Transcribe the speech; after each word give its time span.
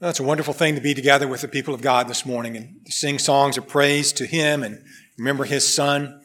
Well, 0.00 0.10
it's 0.10 0.20
a 0.20 0.22
wonderful 0.22 0.54
thing 0.54 0.76
to 0.76 0.80
be 0.80 0.94
together 0.94 1.26
with 1.26 1.40
the 1.40 1.48
people 1.48 1.74
of 1.74 1.80
God 1.80 2.06
this 2.06 2.24
morning 2.24 2.56
and 2.56 2.82
sing 2.86 3.18
songs 3.18 3.58
of 3.58 3.66
praise 3.66 4.12
to 4.12 4.26
Him 4.26 4.62
and 4.62 4.84
remember 5.16 5.42
His 5.42 5.66
Son 5.66 6.20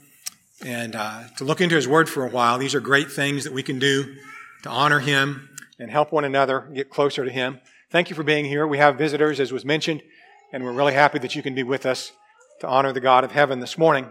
and 0.64 0.96
uh, 0.96 1.24
to 1.38 1.44
look 1.44 1.60
into 1.60 1.74
His 1.74 1.88
Word 1.88 2.08
for 2.08 2.24
a 2.24 2.30
while. 2.30 2.60
These 2.60 2.76
are 2.76 2.80
great 2.80 3.12
things 3.12 3.46
that 3.46 3.52
we 3.52 3.64
can 3.64 3.80
do 3.80 4.16
to 4.62 4.70
honor 4.70 5.00
Him 5.00 5.50
and 5.80 5.90
help 5.90 6.12
one 6.12 6.24
another 6.24 6.70
get 6.76 6.92
closer 6.92 7.26
to 7.26 7.32
Him. 7.32 7.62
Thank 7.90 8.12
you 8.12 8.16
for 8.16 8.22
being 8.22 8.46
here. 8.46 8.68
We 8.68 8.78
have 8.78 8.96
visitors, 8.96 9.40
as 9.40 9.52
was 9.52 9.66
mentioned, 9.66 10.04
and 10.52 10.64
we're 10.64 10.72
really 10.72 10.94
happy 10.94 11.18
that 11.18 11.36
you 11.36 11.42
can 11.42 11.56
be 11.56 11.64
with 11.64 11.88
us 11.88 12.12
to 12.60 12.68
honor 12.68 12.94
the 12.94 13.00
God 13.00 13.24
of 13.24 13.32
heaven 13.32 13.60
this 13.60 13.76
morning. 13.76 14.06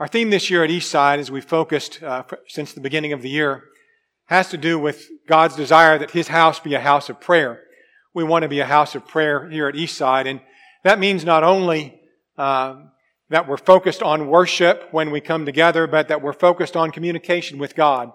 Our 0.00 0.08
theme 0.08 0.30
this 0.30 0.48
year 0.48 0.64
at 0.64 0.70
Eastside, 0.70 1.18
as 1.18 1.30
we've 1.30 1.44
focused 1.44 2.02
uh, 2.02 2.22
since 2.46 2.72
the 2.72 2.80
beginning 2.80 3.12
of 3.12 3.20
the 3.20 3.28
year, 3.28 3.64
has 4.28 4.48
to 4.48 4.56
do 4.56 4.78
with 4.78 5.06
God's 5.26 5.56
desire 5.56 5.98
that 5.98 6.12
His 6.12 6.28
house 6.28 6.58
be 6.58 6.72
a 6.72 6.80
house 6.80 7.10
of 7.10 7.20
prayer 7.20 7.64
we 8.14 8.24
want 8.24 8.42
to 8.42 8.48
be 8.48 8.60
a 8.60 8.66
house 8.66 8.94
of 8.94 9.06
prayer 9.06 9.48
here 9.48 9.68
at 9.68 9.74
Eastside. 9.74 10.26
And 10.26 10.40
that 10.84 10.98
means 10.98 11.24
not 11.24 11.44
only 11.44 12.00
uh, 12.36 12.76
that 13.30 13.48
we're 13.48 13.56
focused 13.56 14.02
on 14.02 14.28
worship 14.28 14.88
when 14.90 15.10
we 15.10 15.20
come 15.20 15.44
together, 15.44 15.86
but 15.86 16.08
that 16.08 16.22
we're 16.22 16.32
focused 16.32 16.76
on 16.76 16.90
communication 16.90 17.58
with 17.58 17.74
God. 17.74 18.12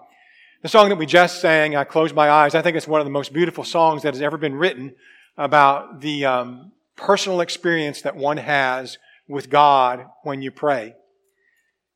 The 0.62 0.68
song 0.68 0.88
that 0.88 0.96
we 0.96 1.06
just 1.06 1.40
sang, 1.40 1.76
I 1.76 1.84
Close 1.84 2.12
My 2.12 2.30
Eyes, 2.30 2.54
I 2.54 2.62
think 2.62 2.76
it's 2.76 2.88
one 2.88 3.00
of 3.00 3.04
the 3.04 3.10
most 3.10 3.32
beautiful 3.32 3.64
songs 3.64 4.02
that 4.02 4.14
has 4.14 4.22
ever 4.22 4.38
been 4.38 4.54
written 4.54 4.94
about 5.36 6.00
the 6.00 6.24
um, 6.24 6.72
personal 6.96 7.40
experience 7.40 8.02
that 8.02 8.16
one 8.16 8.38
has 8.38 8.98
with 9.28 9.50
God 9.50 10.06
when 10.22 10.42
you 10.42 10.50
pray. 10.50 10.94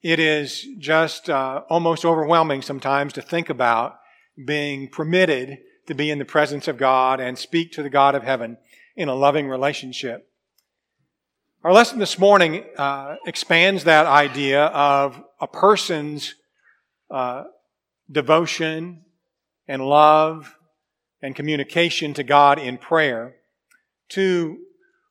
It 0.03 0.21
is 0.21 0.67
just 0.79 1.29
uh, 1.29 1.63
almost 1.69 2.05
overwhelming 2.05 2.63
sometimes 2.63 3.15
to 3.15 3.23
think 3.23 3.51
about 3.51 3.99
being 4.45 4.89
permitted 4.89 5.59
to 5.89 5.95
be 5.95 6.11
in 6.11 6.19
the 6.19 6.25
presence 6.25 6.69
of 6.69 6.77
God 6.77 7.19
and 7.19 7.37
speak 7.37 7.73
to 7.73 7.83
the 7.83 7.91
God 7.91 8.15
of 8.15 8.23
heaven 8.23 8.59
in 8.95 9.09
a 9.09 9.15
loving 9.15 9.49
relationship. 9.49 10.31
Our 11.65 11.73
lesson 11.73 11.99
this 11.99 12.19
morning 12.19 12.65
uh, 12.77 13.17
expands 13.27 13.85
that 13.85 14.07
idea 14.07 14.67
of 14.67 15.21
a 15.41 15.49
person's 15.49 16.35
uh, 17.11 17.45
devotion 18.11 19.05
and 19.67 19.83
love 19.83 20.57
and 21.23 21.35
communication 21.35 22.15
to 22.15 22.23
God 22.23 22.59
in 22.59 22.77
prayer 22.77 23.35
to 24.11 24.59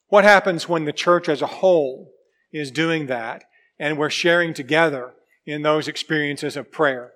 what 0.10 0.24
happens 0.24 0.70
when 0.70 0.86
the 0.86 0.94
church 0.94 1.28
as 1.28 1.42
a 1.42 1.48
whole 1.48 2.12
is 2.54 2.72
doing 2.72 3.08
that 3.08 3.44
and 3.80 3.98
we're 3.98 4.10
sharing 4.10 4.54
together 4.54 5.14
in 5.46 5.64
those 5.64 5.88
experiences 5.88 6.56
of 6.56 6.72
prayer. 6.72 7.14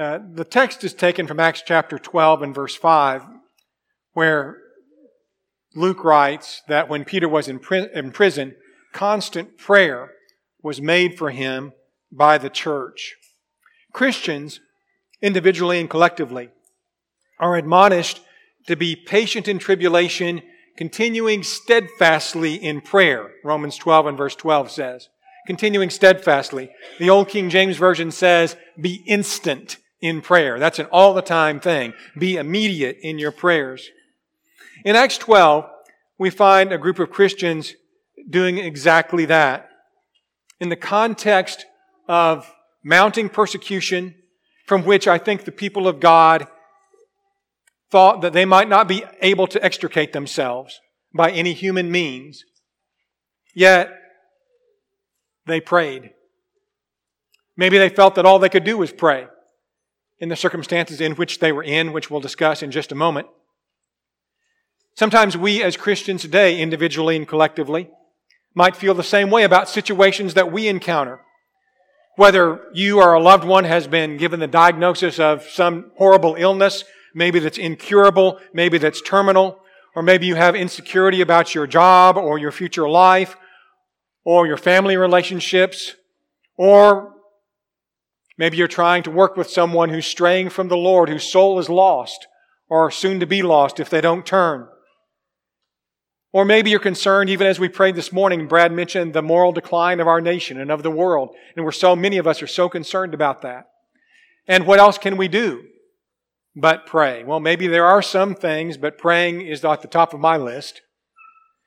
Uh, 0.00 0.18
the 0.32 0.46
text 0.46 0.82
is 0.82 0.94
taken 0.94 1.26
from 1.26 1.38
Acts 1.38 1.62
chapter 1.62 1.98
12 1.98 2.40
and 2.40 2.54
verse 2.54 2.74
5, 2.74 3.22
where 4.14 4.56
Luke 5.74 6.02
writes 6.02 6.62
that 6.68 6.88
when 6.88 7.04
Peter 7.04 7.28
was 7.28 7.48
in, 7.48 7.58
pri- 7.58 7.90
in 7.94 8.10
prison, 8.10 8.54
constant 8.94 9.58
prayer 9.58 10.12
was 10.62 10.80
made 10.80 11.18
for 11.18 11.28
him 11.28 11.74
by 12.10 12.38
the 12.38 12.48
church. 12.48 13.16
Christians, 13.92 14.60
individually 15.20 15.78
and 15.78 15.90
collectively, 15.90 16.48
are 17.38 17.56
admonished 17.56 18.22
to 18.68 18.76
be 18.76 18.96
patient 18.96 19.48
in 19.48 19.58
tribulation, 19.58 20.40
continuing 20.78 21.42
steadfastly 21.42 22.54
in 22.54 22.80
prayer. 22.80 23.32
Romans 23.44 23.76
12 23.76 24.06
and 24.06 24.16
verse 24.16 24.34
12 24.34 24.70
says. 24.70 25.10
Continuing 25.46 25.90
steadfastly. 25.90 26.70
The 26.98 27.10
Old 27.10 27.28
King 27.28 27.50
James 27.50 27.76
Version 27.76 28.10
says, 28.10 28.56
be 28.80 29.02
instant 29.06 29.76
in 30.00 30.22
prayer. 30.22 30.58
That's 30.58 30.78
an 30.78 30.86
all 30.86 31.14
the 31.14 31.22
time 31.22 31.60
thing. 31.60 31.92
Be 32.18 32.36
immediate 32.36 32.98
in 33.02 33.18
your 33.18 33.32
prayers. 33.32 33.88
In 34.84 34.96
Acts 34.96 35.18
12, 35.18 35.68
we 36.18 36.30
find 36.30 36.72
a 36.72 36.78
group 36.78 36.98
of 36.98 37.10
Christians 37.10 37.74
doing 38.28 38.58
exactly 38.58 39.26
that. 39.26 39.68
In 40.58 40.68
the 40.68 40.76
context 40.76 41.66
of 42.08 42.50
mounting 42.82 43.28
persecution, 43.28 44.14
from 44.66 44.84
which 44.84 45.06
I 45.08 45.18
think 45.18 45.44
the 45.44 45.52
people 45.52 45.88
of 45.88 46.00
God 46.00 46.46
thought 47.90 48.20
that 48.22 48.32
they 48.32 48.44
might 48.44 48.68
not 48.68 48.88
be 48.88 49.04
able 49.20 49.46
to 49.48 49.62
extricate 49.64 50.12
themselves 50.12 50.80
by 51.14 51.30
any 51.30 51.52
human 51.52 51.90
means, 51.90 52.44
yet 53.54 53.90
they 55.46 55.60
prayed. 55.60 56.10
Maybe 57.56 57.78
they 57.78 57.88
felt 57.88 58.14
that 58.14 58.24
all 58.24 58.38
they 58.38 58.48
could 58.48 58.64
do 58.64 58.78
was 58.78 58.92
pray 58.92 59.26
in 60.20 60.28
the 60.28 60.36
circumstances 60.36 61.00
in 61.00 61.14
which 61.14 61.38
they 61.38 61.50
were 61.50 61.62
in, 61.62 61.92
which 61.92 62.10
we'll 62.10 62.20
discuss 62.20 62.62
in 62.62 62.70
just 62.70 62.92
a 62.92 62.94
moment. 62.94 63.26
Sometimes 64.94 65.36
we 65.36 65.62
as 65.62 65.76
Christians 65.76 66.22
today, 66.22 66.60
individually 66.60 67.16
and 67.16 67.26
collectively, 67.26 67.90
might 68.54 68.76
feel 68.76 68.94
the 68.94 69.02
same 69.02 69.30
way 69.30 69.44
about 69.44 69.68
situations 69.68 70.34
that 70.34 70.52
we 70.52 70.68
encounter. 70.68 71.20
Whether 72.16 72.60
you 72.74 73.00
or 73.00 73.14
a 73.14 73.22
loved 73.22 73.44
one 73.44 73.64
has 73.64 73.86
been 73.86 74.18
given 74.18 74.40
the 74.40 74.46
diagnosis 74.46 75.18
of 75.18 75.44
some 75.44 75.92
horrible 75.96 76.34
illness, 76.36 76.84
maybe 77.14 77.38
that's 77.38 77.56
incurable, 77.56 78.38
maybe 78.52 78.76
that's 78.76 79.00
terminal, 79.00 79.60
or 79.96 80.02
maybe 80.02 80.26
you 80.26 80.34
have 80.34 80.54
insecurity 80.54 81.20
about 81.20 81.54
your 81.54 81.66
job 81.66 82.16
or 82.16 82.38
your 82.38 82.52
future 82.52 82.88
life, 82.88 83.36
or 84.24 84.46
your 84.46 84.58
family 84.58 84.96
relationships, 84.96 85.94
or 86.58 87.14
Maybe 88.40 88.56
you're 88.56 88.68
trying 88.68 89.02
to 89.02 89.10
work 89.10 89.36
with 89.36 89.50
someone 89.50 89.90
who's 89.90 90.06
straying 90.06 90.48
from 90.48 90.68
the 90.68 90.76
Lord, 90.76 91.10
whose 91.10 91.30
soul 91.30 91.58
is 91.58 91.68
lost 91.68 92.26
or 92.70 92.90
soon 92.90 93.20
to 93.20 93.26
be 93.26 93.42
lost 93.42 93.78
if 93.78 93.90
they 93.90 94.00
don't 94.00 94.24
turn. 94.24 94.66
Or 96.32 96.46
maybe 96.46 96.70
you're 96.70 96.80
concerned, 96.80 97.28
even 97.28 97.46
as 97.46 97.60
we 97.60 97.68
prayed 97.68 97.96
this 97.96 98.14
morning, 98.14 98.48
Brad 98.48 98.72
mentioned 98.72 99.12
the 99.12 99.20
moral 99.20 99.52
decline 99.52 100.00
of 100.00 100.08
our 100.08 100.22
nation 100.22 100.58
and 100.58 100.70
of 100.70 100.82
the 100.82 100.90
world. 100.90 101.36
And 101.54 101.66
we're 101.66 101.70
so 101.70 101.94
many 101.94 102.16
of 102.16 102.26
us 102.26 102.40
are 102.40 102.46
so 102.46 102.70
concerned 102.70 103.12
about 103.12 103.42
that. 103.42 103.66
And 104.48 104.66
what 104.66 104.78
else 104.78 104.96
can 104.96 105.18
we 105.18 105.28
do 105.28 105.64
but 106.56 106.86
pray? 106.86 107.22
Well, 107.22 107.40
maybe 107.40 107.66
there 107.66 107.84
are 107.84 108.00
some 108.00 108.34
things, 108.34 108.78
but 108.78 108.96
praying 108.96 109.42
is 109.42 109.62
at 109.66 109.82
the 109.82 109.86
top 109.86 110.14
of 110.14 110.20
my 110.20 110.38
list. 110.38 110.80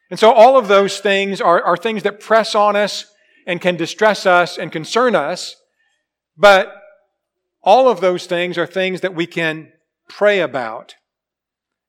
And 0.10 0.20
so 0.20 0.32
all 0.32 0.58
of 0.58 0.70
those 0.70 1.00
things 1.00 1.40
are, 1.40 1.62
are 1.62 1.78
things 1.78 2.02
that 2.02 2.20
press 2.20 2.56
on 2.56 2.76
us 2.76 3.06
and 3.46 3.62
can 3.62 3.76
distress 3.76 4.26
us 4.26 4.58
and 4.58 4.72
concern 4.72 5.14
us. 5.14 5.56
But 6.38 6.74
all 7.62 7.90
of 7.90 8.02
those 8.02 8.26
things 8.26 8.58
are 8.58 8.66
things 8.66 9.02
that 9.02 9.16
we 9.16 9.26
can 9.26 9.72
pray 10.10 10.40
about. 10.40 10.96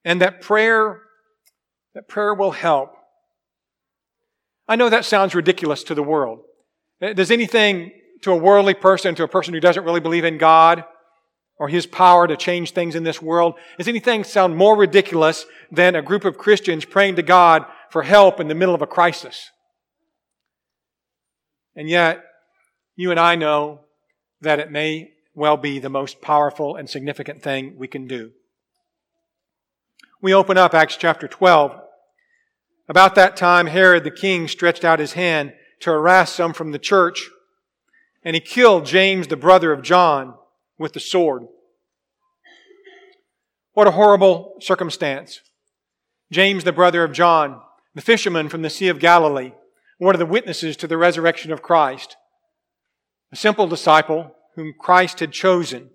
And 0.04 0.20
that 0.20 0.40
prayer, 0.40 1.00
that 1.94 2.08
prayer 2.08 2.34
will 2.34 2.52
help. 2.52 2.94
I 4.68 4.76
know 4.76 4.88
that 4.88 5.04
sounds 5.04 5.34
ridiculous 5.34 5.82
to 5.84 5.94
the 5.94 6.02
world. 6.02 6.40
Uh, 7.02 7.12
does 7.12 7.30
anything 7.30 7.92
to 8.22 8.32
a 8.32 8.36
worldly 8.36 8.74
person, 8.74 9.14
to 9.14 9.24
a 9.24 9.28
person 9.28 9.52
who 9.52 9.60
doesn't 9.60 9.84
really 9.84 10.00
believe 10.00 10.24
in 10.24 10.38
God 10.38 10.84
or 11.58 11.68
His 11.68 11.86
power 11.86 12.26
to 12.26 12.36
change 12.36 12.72
things 12.72 12.94
in 12.94 13.04
this 13.04 13.22
world, 13.22 13.54
does 13.78 13.88
anything 13.88 14.24
sound 14.24 14.56
more 14.56 14.76
ridiculous 14.76 15.46
than 15.70 15.94
a 15.94 16.02
group 16.02 16.24
of 16.24 16.38
Christians 16.38 16.84
praying 16.84 17.16
to 17.16 17.22
God 17.22 17.64
for 17.90 18.02
help 18.02 18.40
in 18.40 18.48
the 18.48 18.54
middle 18.54 18.74
of 18.74 18.82
a 18.82 18.86
crisis? 18.86 19.50
And 21.76 21.88
yet, 21.88 22.22
you 22.96 23.10
and 23.10 23.20
I 23.20 23.34
know 23.36 23.83
that 24.44 24.60
it 24.60 24.70
may 24.70 25.12
well 25.34 25.56
be 25.56 25.78
the 25.78 25.90
most 25.90 26.20
powerful 26.20 26.76
and 26.76 26.88
significant 26.88 27.42
thing 27.42 27.74
we 27.76 27.88
can 27.88 28.06
do. 28.06 28.32
We 30.22 30.32
open 30.32 30.56
up 30.56 30.72
Acts 30.72 30.96
chapter 30.96 31.28
12. 31.28 31.78
About 32.88 33.14
that 33.16 33.36
time, 33.36 33.66
Herod 33.66 34.04
the 34.04 34.10
king 34.10 34.48
stretched 34.48 34.84
out 34.84 34.98
his 34.98 35.14
hand 35.14 35.52
to 35.80 35.90
harass 35.90 36.32
some 36.32 36.52
from 36.52 36.72
the 36.72 36.78
church, 36.78 37.28
and 38.22 38.34
he 38.34 38.40
killed 38.40 38.86
James, 38.86 39.26
the 39.26 39.36
brother 39.36 39.72
of 39.72 39.82
John, 39.82 40.34
with 40.78 40.92
the 40.92 41.00
sword. 41.00 41.46
What 43.72 43.86
a 43.86 43.92
horrible 43.92 44.54
circumstance. 44.60 45.40
James, 46.30 46.64
the 46.64 46.72
brother 46.72 47.04
of 47.04 47.12
John, 47.12 47.60
the 47.94 48.02
fisherman 48.02 48.48
from 48.48 48.62
the 48.62 48.70
Sea 48.70 48.88
of 48.88 48.98
Galilee, 48.98 49.52
one 49.98 50.14
of 50.14 50.18
the 50.18 50.26
witnesses 50.26 50.76
to 50.78 50.86
the 50.86 50.96
resurrection 50.96 51.52
of 51.52 51.62
Christ, 51.62 52.16
a 53.32 53.36
simple 53.36 53.66
disciple 53.66 54.34
whom 54.54 54.74
Christ 54.78 55.20
had 55.20 55.32
chosen 55.32 55.90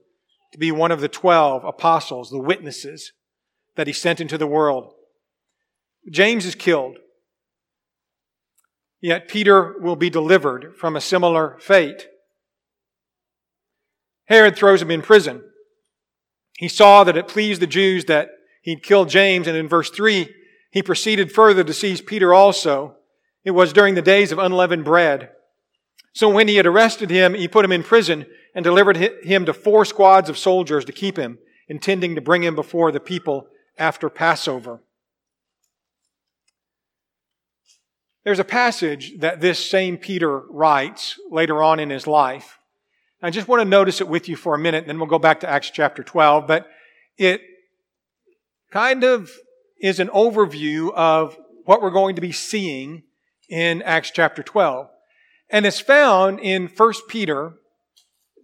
to 0.51 0.57
be 0.57 0.71
one 0.71 0.91
of 0.91 1.01
the 1.01 1.07
twelve 1.07 1.63
apostles, 1.63 2.29
the 2.29 2.39
witnesses 2.39 3.13
that 3.75 3.87
he 3.87 3.93
sent 3.93 4.19
into 4.19 4.37
the 4.37 4.47
world. 4.47 4.93
James 6.11 6.45
is 6.45 6.55
killed. 6.55 6.97
Yet 9.01 9.29
Peter 9.29 9.75
will 9.79 9.95
be 9.95 10.09
delivered 10.09 10.73
from 10.77 10.95
a 10.95 11.01
similar 11.01 11.57
fate. 11.59 12.07
Herod 14.25 14.55
throws 14.55 14.81
him 14.81 14.91
in 14.91 15.01
prison. 15.01 15.43
He 16.57 16.67
saw 16.67 17.03
that 17.05 17.15
it 17.15 17.27
pleased 17.27 17.61
the 17.61 17.67
Jews 17.67 18.05
that 18.05 18.29
he'd 18.61 18.83
killed 18.83 19.09
James, 19.09 19.47
and 19.47 19.55
in 19.55 19.69
verse 19.69 19.89
3, 19.89 20.33
he 20.71 20.83
proceeded 20.83 21.31
further 21.31 21.63
to 21.63 21.73
seize 21.73 22.01
Peter 22.01 22.33
also. 22.33 22.97
It 23.45 23.51
was 23.51 23.71
during 23.71 23.95
the 23.95 24.01
days 24.01 24.31
of 24.31 24.39
unleavened 24.39 24.83
bread. 24.83 25.29
So 26.13 26.27
when 26.27 26.47
he 26.49 26.57
had 26.57 26.65
arrested 26.65 27.09
him, 27.09 27.33
he 27.33 27.47
put 27.47 27.63
him 27.63 27.71
in 27.71 27.83
prison 27.83 28.25
and 28.59 28.63
delivered 28.65 28.97
him 28.97 29.45
to 29.45 29.53
four 29.53 29.85
squads 29.85 30.27
of 30.27 30.37
soldiers 30.37 30.83
to 30.83 30.91
keep 30.91 31.15
him, 31.15 31.39
intending 31.69 32.13
to 32.13 32.19
bring 32.19 32.43
him 32.43 32.55
before 32.55 32.91
the 32.91 32.99
people 32.99 33.47
after 33.77 34.09
Passover. 34.09 34.81
There's 38.25 38.37
a 38.37 38.43
passage 38.43 39.13
that 39.19 39.39
this 39.39 39.65
same 39.65 39.95
Peter 39.95 40.39
writes 40.39 41.17
later 41.31 41.63
on 41.63 41.79
in 41.79 41.89
his 41.89 42.05
life. 42.05 42.59
I 43.21 43.29
just 43.29 43.47
want 43.47 43.61
to 43.61 43.65
notice 43.65 44.01
it 44.01 44.09
with 44.09 44.27
you 44.27 44.35
for 44.35 44.55
a 44.55 44.59
minute, 44.59 44.87
then 44.87 44.99
we'll 44.99 45.07
go 45.07 45.19
back 45.19 45.39
to 45.39 45.49
Acts 45.49 45.69
chapter 45.69 46.03
12. 46.03 46.45
But 46.45 46.67
it 47.17 47.39
kind 48.71 49.05
of 49.05 49.31
is 49.79 50.01
an 50.01 50.09
overview 50.09 50.91
of 50.93 51.37
what 51.63 51.81
we're 51.81 51.91
going 51.91 52.15
to 52.15 52.21
be 52.21 52.33
seeing 52.33 53.03
in 53.47 53.81
Acts 53.83 54.11
chapter 54.11 54.43
12. 54.43 54.89
And 55.49 55.65
it's 55.65 55.79
found 55.79 56.41
in 56.41 56.67
1 56.67 56.93
Peter 57.07 57.53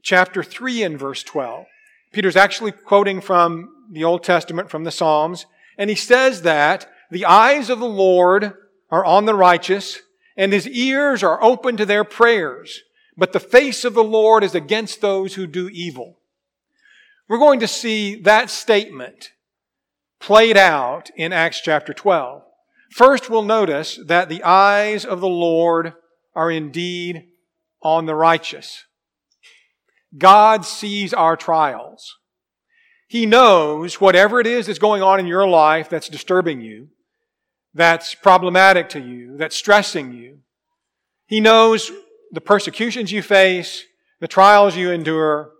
chapter 0.05 0.43
3 0.43 0.83
and 0.83 0.99
verse 0.99 1.23
12. 1.23 1.65
Peter's 2.13 2.35
actually 2.35 2.71
quoting 2.71 3.19
from 3.19 3.69
the 3.91 4.03
Old 4.03 4.23
Testament, 4.23 4.69
from 4.69 4.85
the 4.85 4.91
Psalms, 4.91 5.47
and 5.77 5.89
he 5.89 5.95
says 5.95 6.43
that 6.43 6.87
the 7.11 7.25
eyes 7.25 7.69
of 7.69 7.79
the 7.79 7.87
Lord 7.87 8.53
are 8.91 9.03
on 9.03 9.25
the 9.25 9.33
righteous, 9.33 9.99
and 10.37 10.53
his 10.53 10.67
ears 10.67 11.23
are 11.23 11.43
open 11.43 11.75
to 11.75 11.85
their 11.85 12.03
prayers, 12.03 12.83
but 13.17 13.33
the 13.33 13.39
face 13.39 13.83
of 13.83 13.95
the 13.95 14.03
Lord 14.03 14.43
is 14.43 14.53
against 14.53 15.01
those 15.01 15.33
who 15.33 15.47
do 15.47 15.69
evil. 15.69 16.19
We're 17.27 17.39
going 17.39 17.59
to 17.61 17.67
see 17.67 18.15
that 18.21 18.51
statement 18.51 19.31
played 20.19 20.55
out 20.55 21.09
in 21.17 21.33
Acts 21.33 21.61
chapter 21.61 21.93
12. 21.93 22.43
First, 22.91 23.29
we'll 23.29 23.41
notice 23.41 23.99
that 24.05 24.29
the 24.29 24.43
eyes 24.43 25.03
of 25.03 25.19
the 25.19 25.27
Lord 25.27 25.93
are 26.35 26.51
indeed 26.51 27.25
on 27.81 28.05
the 28.05 28.15
righteous. 28.15 28.85
God 30.17 30.65
sees 30.65 31.13
our 31.13 31.35
trials. 31.35 32.17
He 33.07 33.25
knows 33.25 34.01
whatever 34.01 34.39
it 34.39 34.47
is 34.47 34.67
that's 34.67 34.79
going 34.79 35.01
on 35.01 35.19
in 35.19 35.27
your 35.27 35.47
life 35.47 35.89
that's 35.89 36.09
disturbing 36.09 36.61
you, 36.61 36.89
that's 37.73 38.15
problematic 38.15 38.89
to 38.89 38.99
you, 38.99 39.37
that's 39.37 39.55
stressing 39.55 40.13
you. 40.13 40.39
He 41.27 41.39
knows 41.39 41.91
the 42.31 42.41
persecutions 42.41 43.11
you 43.11 43.21
face, 43.21 43.83
the 44.19 44.27
trials 44.27 44.75
you 44.75 44.91
endure, 44.91 45.51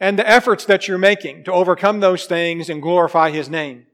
and 0.00 0.18
the 0.18 0.28
efforts 0.28 0.64
that 0.64 0.88
you're 0.88 0.98
making 0.98 1.44
to 1.44 1.52
overcome 1.52 2.00
those 2.00 2.26
things 2.26 2.68
and 2.68 2.82
glorify 2.82 3.30
His 3.30 3.48
name. 3.48 3.86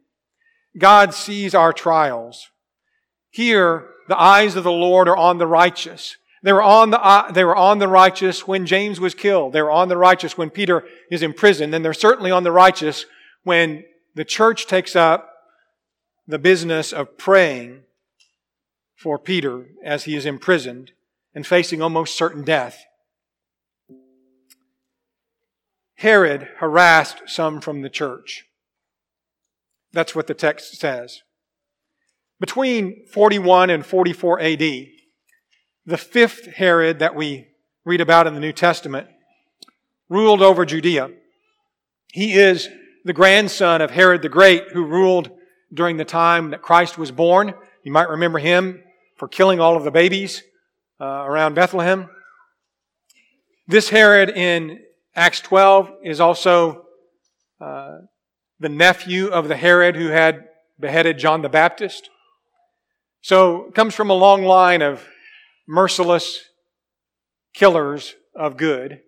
God 0.79 1.13
sees 1.13 1.55
our 1.55 1.73
trials. 1.73 2.49
Here, 3.31 3.89
the 4.09 4.21
eyes 4.21 4.57
of 4.57 4.65
the 4.65 4.73
Lord 4.73 5.09
are 5.09 5.17
on 5.17 5.39
the 5.39 5.47
righteous. 5.47 6.17
They 6.43 6.53
were 6.53 6.63
on 6.63 6.91
the, 6.91 7.03
uh, 7.03 7.33
they 7.33 7.45
were 7.45 7.57
on 7.57 7.79
the 7.79 7.89
righteous 7.89 8.47
when 8.47 8.67
James 8.67 9.01
was 9.01 9.15
killed. 9.15 9.53
They 9.53 9.63
were 9.63 9.71
on 9.71 9.89
the 9.89 9.97
righteous 9.97 10.39
when 10.39 10.51
Peter 10.51 10.85
is 11.11 11.23
imprisoned. 11.23 11.75
And 11.75 11.85
they're 11.85 11.93
certainly 11.93 12.31
on 12.31 12.45
the 12.45 12.53
righteous 12.53 13.07
when 13.43 13.85
the 14.15 14.25
church 14.25 14.67
takes 14.67 14.95
up 14.95 15.31
the 16.27 16.39
business 16.39 16.93
of 16.93 17.19
praying 17.19 17.83
for 18.95 19.19
Peter 19.19 19.67
as 19.85 20.05
he 20.05 20.15
is 20.15 20.27
imprisoned 20.27 20.93
and 21.35 21.47
facing 21.47 21.81
almost 21.81 22.17
certain 22.17 22.43
death. 22.43 22.85
Herod 25.97 26.49
harassed 26.59 27.23
some 27.27 27.61
from 27.61 27.83
the 27.83 27.91
church. 27.91 28.45
That's 29.93 30.15
what 30.15 30.27
the 30.27 30.35
text 30.35 30.79
says. 30.79 31.23
Between 32.39 33.07
41 33.07 33.71
and 33.71 33.85
44 33.85 34.41
AD, 34.41 34.63
the 35.89 35.97
fifth 35.97 36.45
Herod 36.45 36.99
that 36.99 37.15
we 37.15 37.49
read 37.87 38.03
about 38.03 38.27
in 38.27 38.35
the 38.35 38.41
New 38.41 38.53
Testament 38.53 39.09
ruled 40.11 40.43
over 40.43 40.67
Judea. 40.67 41.11
He 42.13 42.35
is 42.35 42.69
the 43.07 43.15
grandson 43.15 43.81
of 43.81 43.91
Herod 43.91 44.21
the 44.21 44.29
Great 44.29 44.65
who 44.75 44.85
ruled 44.85 45.31
during 45.73 45.97
the 45.97 46.05
time 46.05 46.51
that 46.51 46.61
Christ 46.61 46.99
was 46.99 47.11
born. 47.11 47.55
You 47.85 47.93
might 47.93 48.11
remember 48.11 48.39
him 48.39 48.83
for 49.17 49.29
killing 49.29 49.61
all 49.61 49.79
of 49.79 49.85
the 49.85 49.91
babies 49.91 50.43
uh, 51.01 51.25
around 51.25 51.55
Bethlehem. 51.55 52.11
This 53.67 53.89
Herod 53.89 54.29
in 54.29 54.81
Acts 55.17 55.41
12 55.41 55.91
is 56.05 56.21
also 56.21 56.85
uh, 57.63 58.01
the 58.61 58.69
nephew 58.69 59.29
of 59.29 59.49
the 59.49 59.57
Herod 59.57 59.97
who 59.97 60.09
had 60.09 60.49
beheaded 60.79 61.19
John 61.19 61.41
the 61.41 61.49
Baptist. 61.49 62.11
So 63.23 63.71
comes 63.75 63.95
from 63.95 64.11
a 64.11 64.15
long 64.15 64.45
line 64.45 64.83
of 64.83 65.03
merciless 65.69 66.41
killers 67.55 68.15
of 68.35 68.57
good. 68.57 69.01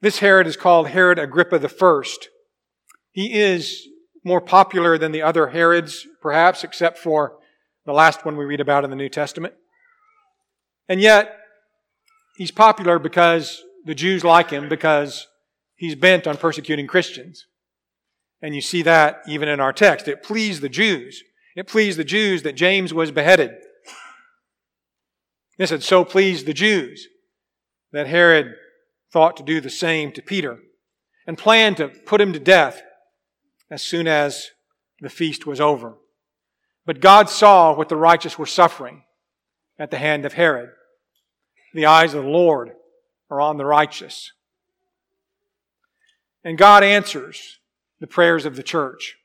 This 0.00 0.18
Herod 0.18 0.46
is 0.46 0.56
called 0.56 0.88
Herod 0.88 1.18
Agrippa 1.18 1.58
I. 1.58 2.02
He 3.10 3.40
is 3.40 3.88
more 4.24 4.40
popular 4.40 4.98
than 4.98 5.10
the 5.10 5.22
other 5.22 5.48
Herods, 5.48 6.06
perhaps, 6.20 6.62
except 6.62 6.98
for 6.98 7.38
the 7.86 7.92
last 7.92 8.24
one 8.24 8.36
we 8.36 8.44
read 8.44 8.60
about 8.60 8.84
in 8.84 8.90
the 8.90 8.96
New 8.96 9.08
Testament. 9.08 9.54
And 10.88 11.00
yet, 11.00 11.36
he's 12.36 12.50
popular 12.50 12.98
because 12.98 13.62
the 13.86 13.94
Jews 13.94 14.22
like 14.22 14.50
him 14.50 14.68
because 14.68 15.26
he's 15.76 15.94
bent 15.94 16.26
on 16.26 16.36
persecuting 16.36 16.86
Christians. 16.86 17.46
And 18.42 18.54
you 18.54 18.60
see 18.60 18.82
that 18.82 19.22
even 19.26 19.48
in 19.48 19.60
our 19.60 19.72
text. 19.72 20.06
It 20.06 20.22
pleased 20.22 20.62
the 20.62 20.68
Jews. 20.68 21.22
It 21.56 21.66
pleased 21.66 21.98
the 21.98 22.04
Jews 22.04 22.42
that 22.42 22.54
James 22.54 22.94
was 22.94 23.10
beheaded. 23.10 23.52
This 25.58 25.70
had 25.70 25.82
so 25.82 26.04
pleased 26.04 26.46
the 26.46 26.54
Jews 26.54 27.08
that 27.92 28.06
Herod 28.06 28.54
thought 29.12 29.36
to 29.36 29.42
do 29.42 29.60
the 29.60 29.70
same 29.70 30.12
to 30.12 30.22
Peter 30.22 30.58
and 31.26 31.36
planned 31.36 31.76
to 31.78 31.88
put 31.88 32.20
him 32.20 32.32
to 32.32 32.38
death 32.38 32.80
as 33.70 33.82
soon 33.82 34.06
as 34.06 34.50
the 35.00 35.10
feast 35.10 35.46
was 35.46 35.60
over. 35.60 35.96
But 36.86 37.00
God 37.00 37.28
saw 37.28 37.74
what 37.74 37.88
the 37.88 37.96
righteous 37.96 38.38
were 38.38 38.46
suffering 38.46 39.02
at 39.78 39.90
the 39.90 39.98
hand 39.98 40.24
of 40.24 40.34
Herod. 40.34 40.70
The 41.74 41.86
eyes 41.86 42.14
of 42.14 42.24
the 42.24 42.30
Lord 42.30 42.70
are 43.30 43.40
on 43.40 43.58
the 43.58 43.66
righteous. 43.66 44.32
And 46.42 46.56
God 46.56 46.82
answers 46.82 47.58
the 48.00 48.06
prayers 48.06 48.46
of 48.46 48.56
the 48.56 48.62
church. 48.62 49.16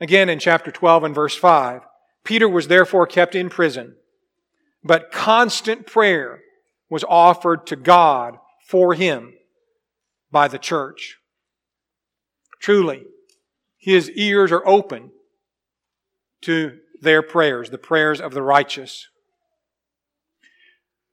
Again, 0.00 0.28
in 0.28 0.38
chapter 0.38 0.70
12 0.70 1.04
and 1.04 1.14
verse 1.14 1.36
5, 1.36 1.82
Peter 2.24 2.48
was 2.48 2.68
therefore 2.68 3.06
kept 3.06 3.34
in 3.34 3.50
prison, 3.50 3.96
but 4.82 5.10
constant 5.10 5.86
prayer 5.86 6.40
was 6.90 7.04
offered 7.08 7.66
to 7.66 7.76
God 7.76 8.38
for 8.66 8.94
him 8.94 9.34
by 10.30 10.48
the 10.48 10.58
church. 10.58 11.16
Truly, 12.60 13.04
his 13.76 14.10
ears 14.10 14.52
are 14.52 14.66
open 14.66 15.10
to 16.42 16.78
their 17.00 17.22
prayers, 17.22 17.70
the 17.70 17.78
prayers 17.78 18.20
of 18.20 18.32
the 18.32 18.42
righteous. 18.42 19.08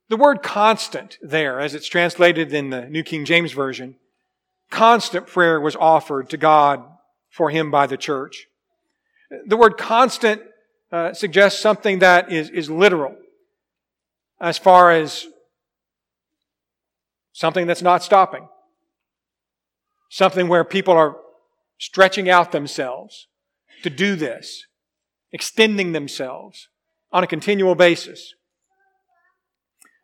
The 0.09 0.17
word 0.17 0.43
constant 0.43 1.17
there, 1.21 1.59
as 1.59 1.73
it's 1.73 1.87
translated 1.87 2.53
in 2.53 2.69
the 2.69 2.87
New 2.87 3.03
King 3.03 3.25
James 3.25 3.53
Version, 3.53 3.95
constant 4.69 5.27
prayer 5.27 5.59
was 5.59 5.75
offered 5.75 6.29
to 6.29 6.37
God 6.37 6.83
for 7.29 7.49
him 7.49 7.71
by 7.71 7.87
the 7.87 7.97
church. 7.97 8.47
The 9.47 9.57
word 9.57 9.77
constant 9.77 10.41
uh, 10.91 11.13
suggests 11.13 11.59
something 11.59 11.99
that 11.99 12.31
is, 12.31 12.49
is 12.49 12.69
literal 12.69 13.15
as 14.39 14.57
far 14.57 14.91
as 14.91 15.25
something 17.33 17.67
that's 17.67 17.81
not 17.81 18.03
stopping. 18.03 18.47
Something 20.09 20.47
where 20.47 20.63
people 20.63 20.93
are 20.93 21.17
stretching 21.77 22.29
out 22.29 22.51
themselves 22.51 23.27
to 23.83 23.89
do 23.89 24.15
this, 24.15 24.65
extending 25.31 25.91
themselves 25.91 26.69
on 27.11 27.23
a 27.23 27.27
continual 27.27 27.75
basis. 27.75 28.33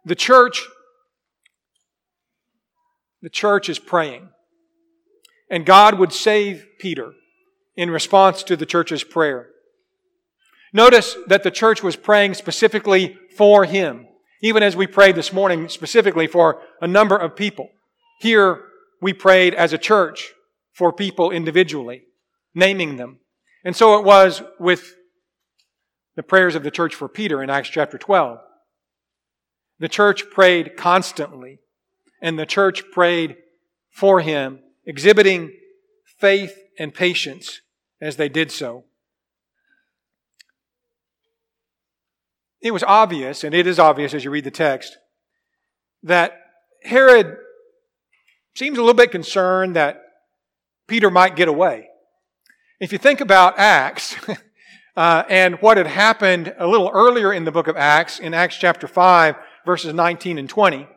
The 0.05 0.15
church, 0.15 0.63
the 3.21 3.29
church 3.29 3.69
is 3.69 3.79
praying. 3.79 4.29
And 5.49 5.65
God 5.65 5.99
would 5.99 6.13
save 6.13 6.65
Peter 6.79 7.13
in 7.75 7.91
response 7.91 8.43
to 8.43 8.55
the 8.55 8.65
church's 8.65 9.03
prayer. 9.03 9.49
Notice 10.73 11.17
that 11.27 11.43
the 11.43 11.51
church 11.51 11.83
was 11.83 11.95
praying 11.95 12.35
specifically 12.35 13.17
for 13.35 13.65
him, 13.65 14.07
even 14.41 14.63
as 14.63 14.75
we 14.75 14.87
prayed 14.87 15.15
this 15.15 15.31
morning 15.31 15.69
specifically 15.69 16.27
for 16.27 16.61
a 16.81 16.87
number 16.87 17.15
of 17.15 17.35
people. 17.35 17.69
Here, 18.19 18.63
we 19.01 19.13
prayed 19.13 19.53
as 19.53 19.73
a 19.73 19.77
church 19.77 20.33
for 20.73 20.91
people 20.91 21.31
individually, 21.31 22.03
naming 22.53 22.97
them. 22.97 23.19
And 23.63 23.75
so 23.75 23.97
it 23.97 24.05
was 24.05 24.41
with 24.59 24.95
the 26.15 26.23
prayers 26.23 26.55
of 26.55 26.63
the 26.63 26.71
church 26.71 26.95
for 26.95 27.07
Peter 27.07 27.41
in 27.41 27.49
Acts 27.49 27.69
chapter 27.69 27.97
12. 27.97 28.39
The 29.79 29.89
church 29.89 30.29
prayed 30.29 30.77
constantly, 30.77 31.59
and 32.21 32.37
the 32.37 32.45
church 32.45 32.83
prayed 32.91 33.37
for 33.89 34.21
him, 34.21 34.59
exhibiting 34.85 35.53
faith 36.19 36.57
and 36.77 36.93
patience 36.93 37.61
as 37.99 38.15
they 38.15 38.29
did 38.29 38.51
so. 38.51 38.85
It 42.61 42.71
was 42.71 42.83
obvious, 42.83 43.43
and 43.43 43.55
it 43.55 43.65
is 43.65 43.79
obvious 43.79 44.13
as 44.13 44.23
you 44.23 44.31
read 44.31 44.43
the 44.43 44.51
text, 44.51 44.97
that 46.03 46.33
Herod 46.83 47.37
seems 48.55 48.77
a 48.77 48.81
little 48.81 48.93
bit 48.93 49.11
concerned 49.11 49.75
that 49.75 50.01
Peter 50.87 51.09
might 51.09 51.35
get 51.35 51.47
away 51.47 51.87
If 52.79 52.91
you 52.91 52.97
think 52.97 53.21
about 53.21 53.57
Acts 53.57 54.15
uh, 54.97 55.23
and 55.29 55.55
what 55.61 55.77
had 55.77 55.87
happened 55.87 56.53
a 56.57 56.67
little 56.67 56.89
earlier 56.93 57.31
in 57.31 57.45
the 57.45 57.51
book 57.51 57.67
of 57.67 57.77
Acts, 57.77 58.19
in 58.19 58.33
Acts 58.33 58.57
chapter 58.57 58.87
5, 58.87 59.35
verses 59.65 59.93
19 59.93 60.37
and 60.37 60.49
20, 60.49 60.87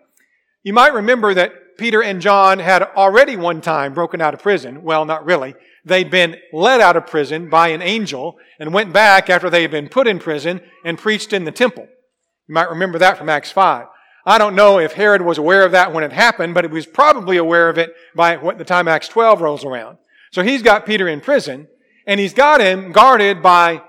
you 0.63 0.73
might 0.73 0.95
remember 0.95 1.35
that 1.35 1.77
Peter 1.79 2.03
and 2.03 2.21
John 2.21 2.59
had 2.59 2.83
already 2.83 3.37
one 3.37 3.61
time 3.61 3.95
broken 3.95 4.21
out 4.21 4.35
of 4.35 4.43
prison. 4.43 4.83
Well, 4.83 5.05
not 5.05 5.25
really. 5.25 5.55
They'd 5.85 6.11
been 6.11 6.37
led 6.53 6.81
out 6.81 6.97
of 6.97 7.07
prison 7.07 7.51
by 7.51 7.69
an 7.69 7.83
angel 7.83 8.39
and 8.59 8.73
went 8.73 8.93
back 8.93 9.29
after 9.29 9.51
they 9.51 9.63
had 9.63 9.71
been 9.71 9.89
put 9.89 10.07
in 10.07 10.19
prison 10.19 10.61
and 10.85 10.99
preached 10.99 11.33
in 11.33 11.45
the 11.45 11.53
temple. 11.53 11.87
You 12.49 12.55
might 12.55 12.71
remember 12.71 12.99
that 12.99 13.19
from 13.19 13.29
Acts 13.29 13.51
5. 13.51 13.87
I 14.27 14.39
don't 14.39 14.55
know 14.55 14.79
if 14.79 14.95
Herod 14.95 15.21
was 15.23 15.37
aware 15.37 15.65
of 15.65 15.73
that 15.73 15.93
when 15.93 16.05
it 16.05 16.13
happened, 16.13 16.55
but 16.55 16.65
he 16.65 16.71
was 16.71 16.87
probably 16.87 17.37
aware 17.37 17.69
of 17.69 17.77
it 17.77 17.95
by 18.15 18.37
the 18.37 18.65
time 18.65 18.89
Acts 18.89 19.09
12 19.09 19.43
rolls 19.43 19.65
around. 19.65 19.99
So 20.33 20.43
he's 20.43 20.63
got 20.63 20.87
Peter 20.87 21.07
in 21.07 21.21
prison, 21.21 21.69
and 22.07 22.19
he's 22.19 22.33
got 22.33 22.61
him 22.61 22.93
guarded 22.93 23.43
by 23.43 23.83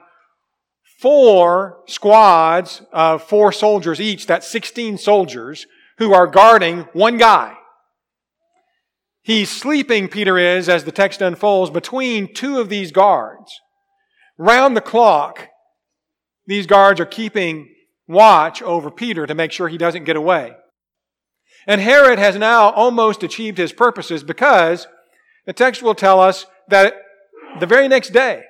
four 1.00 1.80
squads 1.88 2.82
of 2.92 3.24
four 3.24 3.52
soldiers 3.52 4.02
each. 4.02 4.28
That's 4.28 4.48
16 4.48 4.98
soldiers 4.98 5.68
who 5.98 6.14
are 6.14 6.28
guarding 6.28 6.82
one 6.92 7.18
guy. 7.18 7.56
He's 9.26 9.50
sleeping, 9.50 10.08
Peter 10.08 10.38
is, 10.38 10.70
as 10.70 10.84
the 10.84 10.92
text 10.92 11.20
unfolds, 11.20 11.72
between 11.72 12.32
two 12.32 12.60
of 12.60 12.70
these 12.70 12.92
guards. 12.92 13.60
Round 14.38 14.78
the 14.78 14.82
clock, 14.82 15.48
these 16.46 16.68
guards 16.68 17.00
are 17.00 17.08
keeping 17.08 17.74
watch 18.08 18.62
over 18.62 18.92
Peter 18.92 19.26
to 19.26 19.34
make 19.34 19.52
sure 19.52 19.68
he 19.68 19.80
doesn't 19.80 20.04
get 20.04 20.16
away. 20.16 20.54
And 21.66 21.82
Herod 21.82 22.20
has 22.20 22.36
now 22.36 22.70
almost 22.70 23.24
achieved 23.24 23.58
his 23.58 23.74
purposes 23.74 24.24
because 24.24 24.86
the 25.48 25.54
text 25.54 25.82
will 25.82 25.96
tell 25.96 26.20
us 26.20 26.46
that 26.68 26.94
the 27.60 27.66
very 27.66 27.88
next 27.88 28.10
day, 28.10 28.44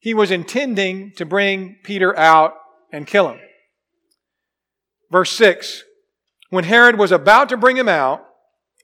he 0.00 0.14
was 0.14 0.32
intending 0.32 1.12
to 1.12 1.24
bring 1.24 1.76
Peter 1.84 2.18
out 2.18 2.54
and 2.92 3.06
kill 3.06 3.28
him. 3.28 3.38
Verse 5.12 5.30
6 5.30 5.84
When 6.48 6.64
Herod 6.64 6.98
was 6.98 7.12
about 7.12 7.48
to 7.50 7.56
bring 7.56 7.76
him 7.76 7.88
out, 7.88 8.24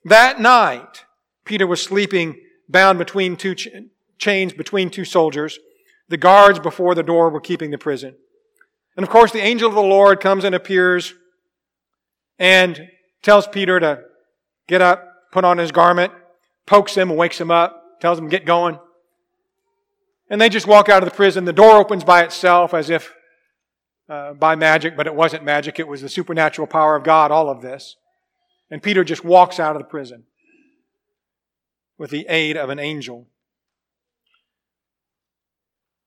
that 0.06 0.40
night, 0.40 1.04
Peter 1.44 1.66
was 1.66 1.82
sleeping 1.82 2.40
bound 2.68 2.98
between 2.98 3.36
two 3.36 3.54
ch- 3.54 3.68
chains 4.18 4.52
between 4.52 4.90
two 4.90 5.04
soldiers. 5.04 5.58
The 6.08 6.16
guards 6.16 6.58
before 6.58 6.94
the 6.94 7.02
door 7.02 7.30
were 7.30 7.40
keeping 7.40 7.70
the 7.70 7.78
prison. 7.78 8.14
And 8.96 9.04
of 9.04 9.10
course, 9.10 9.32
the 9.32 9.40
angel 9.40 9.68
of 9.68 9.74
the 9.74 9.82
Lord 9.82 10.20
comes 10.20 10.44
and 10.44 10.54
appears 10.54 11.14
and 12.38 12.88
tells 13.22 13.46
Peter 13.46 13.80
to 13.80 14.02
get 14.68 14.80
up, 14.80 15.06
put 15.32 15.44
on 15.44 15.58
his 15.58 15.72
garment, 15.72 16.12
pokes 16.66 16.96
him 16.96 17.10
wakes 17.10 17.40
him 17.40 17.50
up, 17.50 18.00
tells 18.00 18.18
him, 18.18 18.28
get 18.28 18.46
going. 18.46 18.78
And 20.30 20.40
they 20.40 20.48
just 20.48 20.66
walk 20.66 20.88
out 20.88 21.02
of 21.02 21.08
the 21.08 21.14
prison. 21.14 21.44
The 21.44 21.52
door 21.52 21.76
opens 21.76 22.04
by 22.04 22.22
itself 22.22 22.74
as 22.74 22.90
if 22.90 23.14
uh, 24.08 24.34
by 24.34 24.54
magic, 24.54 24.96
but 24.96 25.06
it 25.06 25.14
wasn't 25.14 25.44
magic. 25.44 25.78
It 25.78 25.88
was 25.88 26.02
the 26.02 26.08
supernatural 26.08 26.66
power 26.66 26.96
of 26.96 27.04
God, 27.04 27.30
all 27.30 27.48
of 27.48 27.60
this. 27.60 27.96
And 28.70 28.82
Peter 28.82 29.04
just 29.04 29.24
walks 29.24 29.60
out 29.60 29.76
of 29.76 29.82
the 29.82 29.88
prison 29.88 30.24
with 31.98 32.10
the 32.10 32.26
aid 32.28 32.56
of 32.56 32.68
an 32.68 32.78
angel. 32.78 33.28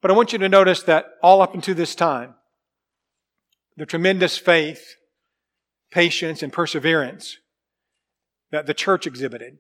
But 0.02 0.12
I 0.12 0.14
want 0.14 0.34
you 0.34 0.40
to 0.40 0.50
notice 0.50 0.84
that 0.84 1.06
all 1.22 1.42
up 1.42 1.54
until 1.54 1.76
this 1.76 1.96
time, 1.96 2.36
the 3.76 3.86
tremendous 3.86 4.38
faith, 4.38 4.96
patience, 5.92 6.44
and 6.44 6.52
perseverance 6.52 7.38
that 8.52 8.66
the 8.66 8.74
church 8.74 9.08
exhibited 9.08 9.58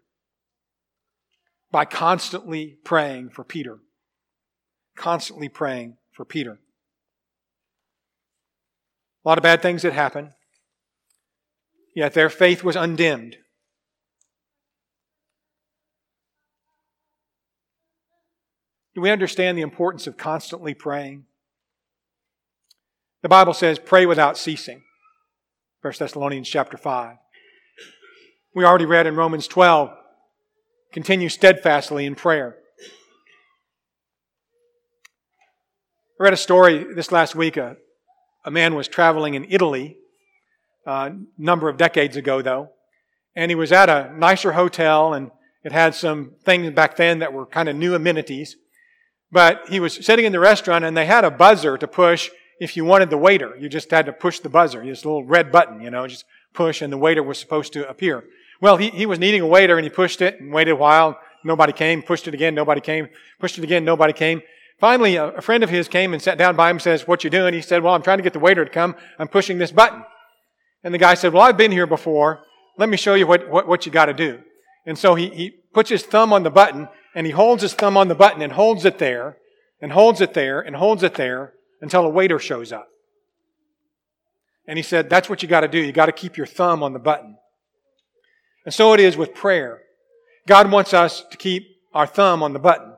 by 1.72 1.86
constantly 1.86 2.78
praying 2.84 3.30
for 3.30 3.44
Peter. 3.44 3.80
Constantly 4.96 5.48
praying 5.48 5.98
for 6.12 6.26
Peter. 6.26 6.60
A 9.24 9.28
lot 9.28 9.38
of 9.38 9.44
bad 9.44 9.62
things 9.62 9.84
that 9.84 9.94
happened. 9.94 10.32
Yet 11.96 12.14
their 12.14 12.30
faith 12.30 12.64
was 12.64 12.76
undimmed. 12.76 13.38
Do 18.96 19.02
we 19.02 19.12
understand 19.12 19.58
the 19.58 19.62
importance 19.62 20.08
of 20.08 20.18
constantly 20.18 20.74
praying? 20.74 21.26
The 23.22 23.30
Bible 23.30 23.54
says, 23.54 23.80
pray 23.80 24.06
without 24.06 24.38
ceasing. 24.38 24.84
1 25.82 25.94
Thessalonians 25.98 26.50
chapter 26.50 26.78
5. 26.78 27.18
We 28.56 28.66
already 28.66 28.86
read 28.86 29.08
in 29.08 29.16
Romans 29.16 29.48
12, 29.48 29.92
continue 30.92 31.30
steadfastly 31.30 32.06
in 32.06 32.16
prayer. 32.16 32.58
I 36.20 36.24
read 36.24 36.34
a 36.34 36.38
story 36.38 36.86
this 36.94 37.12
last 37.12 37.36
week. 37.36 37.56
A, 37.56 37.78
a 38.44 38.52
man 38.52 38.76
was 38.76 38.88
traveling 38.90 39.36
in 39.36 39.46
Italy 39.50 39.98
a 40.86 41.12
number 41.38 41.70
of 41.70 41.78
decades 41.78 42.18
ago, 42.18 42.42
though. 42.42 42.70
And 43.36 43.52
he 43.52 43.56
was 43.56 43.72
at 43.72 43.90
a 43.90 44.12
nicer 44.18 44.54
hotel, 44.54 45.14
and 45.14 45.32
it 45.64 45.72
had 45.72 45.96
some 45.96 46.34
things 46.44 46.72
back 46.72 46.96
then 46.96 47.20
that 47.20 47.34
were 47.34 47.46
kind 47.46 47.70
of 47.70 47.76
new 47.76 47.96
amenities. 47.96 48.56
But 49.32 49.70
he 49.70 49.80
was 49.80 50.06
sitting 50.06 50.26
in 50.26 50.32
the 50.32 50.40
restaurant, 50.40 50.84
and 50.84 50.98
they 50.98 51.06
had 51.06 51.24
a 51.24 51.32
buzzer 51.32 51.78
to 51.78 51.88
push 51.88 52.30
if 52.60 52.76
you 52.76 52.84
wanted 52.84 53.10
the 53.10 53.18
waiter. 53.18 53.56
You 53.58 53.70
just 53.70 53.92
had 53.92 54.06
to 54.08 54.14
push 54.14 54.40
the 54.40 54.50
buzzer, 54.50 54.84
this 54.84 55.06
little 55.06 55.24
red 55.24 55.52
button, 55.52 55.82
you 55.82 55.90
know, 55.90 56.08
just 56.08 56.26
push, 56.54 56.82
and 56.82 56.92
the 56.92 56.98
waiter 56.98 57.24
was 57.24 57.38
supposed 57.38 57.74
to 57.74 57.88
appear. 57.88 58.24
Well, 58.60 58.78
he, 58.78 58.90
he 58.90 59.06
was 59.06 59.20
needing 59.20 59.42
a 59.42 59.48
waiter, 59.48 59.78
and 59.78 59.84
he 59.86 59.90
pushed 59.90 60.22
it 60.22 60.40
and 60.40 60.52
waited 60.52 60.72
a 60.72 60.76
while. 60.76 61.20
Nobody 61.44 61.72
came. 61.72 62.02
Pushed 62.02 62.28
it 62.28 62.34
again. 62.34 62.56
Nobody 62.56 62.82
came. 62.82 63.08
Pushed 63.40 63.58
it 63.58 63.64
again. 63.64 63.86
Nobody 63.86 64.12
came. 64.12 64.42
Finally, 64.80 65.16
a, 65.16 65.28
a 65.28 65.42
friend 65.42 65.64
of 65.64 65.70
his 65.70 65.88
came 65.88 66.14
and 66.14 66.22
sat 66.22 66.38
down 66.38 66.56
by 66.56 66.70
him 66.70 66.78
and 66.78 66.82
says, 66.82 67.08
what 67.08 67.24
you 67.24 67.30
doing? 67.30 67.54
He 67.54 67.62
said, 67.62 67.84
well, 67.84 67.94
I'm 67.94 68.02
trying 68.02 68.18
to 68.18 68.24
get 68.24 68.34
the 68.34 68.40
waiter 68.40 68.66
to 68.66 68.72
come. 68.72 68.96
I'm 69.18 69.28
pushing 69.28 69.58
this 69.58 69.72
button. 69.72 70.04
And 70.84 70.94
the 70.94 70.98
guy 70.98 71.14
said, 71.14 71.34
Well, 71.34 71.44
I've 71.44 71.58
been 71.58 71.72
here 71.72 71.88
before. 71.88 72.42
Let 72.78 72.90
me 72.90 72.98
show 72.98 73.14
you 73.14 73.28
what, 73.28 73.50
what, 73.50 73.68
what 73.68 73.86
you 73.86 73.92
got 73.92 74.06
to 74.06 74.14
do. 74.14 74.40
And 74.86 74.98
so 74.98 75.16
he, 75.16 75.30
he 75.30 75.50
puts 75.74 75.90
his 75.90 76.04
thumb 76.04 76.32
on 76.32 76.44
the 76.44 76.50
button 76.50 76.88
and 77.14 77.26
he 77.26 77.32
holds 77.32 77.62
his 77.62 77.74
thumb 77.74 77.98
on 77.98 78.08
the 78.08 78.16
button 78.16 78.42
and 78.42 78.54
holds 78.54 78.86
it 78.86 78.98
there 78.98 79.38
and 79.82 79.92
holds 79.92 80.22
it 80.22 80.34
there 80.34 80.62
and 80.62 80.76
holds 80.76 81.04
it 81.04 81.16
there 81.16 81.54
until 81.82 82.06
a 82.06 82.10
waiter 82.10 82.40
shows 82.40 82.72
up. 82.72 82.88
And 84.68 84.78
he 84.78 84.84
said, 84.84 85.10
That's 85.10 85.30
what 85.30 85.42
you 85.42 85.50
got 85.50 85.62
to 85.62 85.68
do. 85.68 85.80
You 85.80 85.92
got 85.92 86.06
to 86.06 86.12
keep 86.12 86.38
your 86.38 86.46
thumb 86.46 86.84
on 86.84 86.94
the 86.94 87.00
button. 87.00 87.38
And 88.66 88.74
so 88.74 88.94
it 88.94 89.00
is 89.00 89.18
with 89.18 89.34
prayer. 89.34 89.82
God 90.48 90.72
wants 90.72 90.94
us 90.94 91.24
to 91.32 91.38
keep 91.38 91.68
our 91.94 92.08
thumb 92.08 92.44
on 92.44 92.54
the 92.54 92.60
button. 92.60 92.89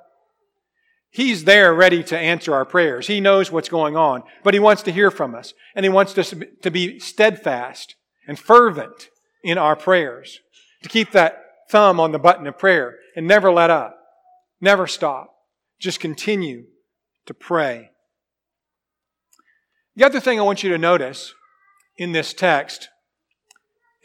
He's 1.12 1.44
there 1.44 1.74
ready 1.74 2.03
to 2.06 2.18
answer 2.18 2.56
our 2.56 2.63
prayers. 2.63 3.08
He 3.08 3.20
knows 3.20 3.51
what's 3.51 3.68
going 3.68 3.98
on, 3.98 4.24
but 4.44 4.53
He 4.53 4.60
wants 4.62 4.82
to 4.84 4.91
hear 4.91 5.12
from 5.12 5.36
us. 5.36 5.53
And 5.75 5.84
He 5.86 5.89
wants 5.89 6.18
us 6.18 6.34
to 6.62 6.72
be 6.72 7.00
steadfast 7.00 7.96
and 8.27 8.39
fervent 8.39 9.10
in 9.44 9.58
our 9.58 9.75
prayers, 9.75 10.39
to 10.84 10.89
keep 10.89 11.12
that 11.12 11.44
thumb 11.70 12.00
on 12.00 12.12
the 12.12 12.20
button 12.20 12.48
of 12.48 12.58
prayer 12.58 12.96
and 13.15 13.27
never 13.27 13.51
let 13.51 13.70
up, 13.70 13.98
never 14.62 14.88
stop. 14.88 15.34
Just 15.80 16.00
continue 16.00 16.65
to 17.25 17.34
pray. 17.34 17.89
The 19.96 20.06
other 20.06 20.20
thing 20.20 20.39
I 20.39 20.44
want 20.44 20.63
you 20.63 20.70
to 20.70 20.77
notice 20.77 21.34
in 21.98 22.13
this 22.13 22.34
text, 22.34 22.88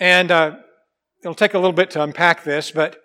and 0.00 0.32
uh, 0.32 0.56
it'll 1.22 1.34
take 1.34 1.54
a 1.54 1.58
little 1.58 1.72
bit 1.72 1.90
to 1.90 2.02
unpack 2.02 2.42
this, 2.42 2.72
but 2.72 3.00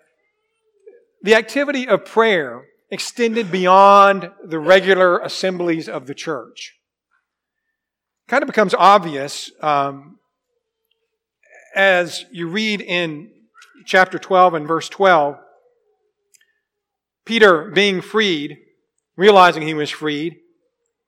the 1.22 1.36
activity 1.36 1.86
of 1.86 2.04
prayer 2.04 2.64
extended 2.92 3.50
beyond 3.50 4.30
the 4.44 4.58
regular 4.58 5.18
assemblies 5.20 5.88
of 5.88 6.06
the 6.06 6.14
church. 6.14 6.78
Kind 8.28 8.42
of 8.42 8.46
becomes 8.46 8.74
obvious 8.74 9.50
um, 9.62 10.18
as 11.74 12.26
you 12.30 12.48
read 12.48 12.82
in 12.82 13.30
chapter 13.86 14.18
12 14.18 14.52
and 14.52 14.68
verse 14.68 14.90
12. 14.90 15.36
Peter, 17.24 17.70
being 17.70 18.02
freed, 18.02 18.58
realizing 19.16 19.62
he 19.62 19.74
was 19.74 19.88
freed, 19.88 20.36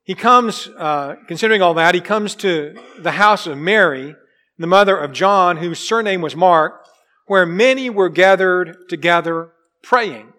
he 0.03 0.15
comes, 0.15 0.67
uh, 0.79 1.15
considering 1.27 1.61
all 1.61 1.75
that, 1.75 1.93
he 1.93 2.01
comes 2.01 2.33
to 2.35 2.75
the 2.97 3.11
house 3.11 3.45
of 3.45 3.59
Mary, 3.59 4.15
the 4.57 4.67
mother 4.67 4.97
of 4.97 5.11
John, 5.11 5.57
whose 5.57 5.77
surname 5.77 6.21
was 6.21 6.35
Mark, 6.35 6.83
where 7.27 7.45
many 7.45 7.91
were 7.91 8.09
gathered 8.09 8.89
together 8.89 9.51
praying. 9.83 10.31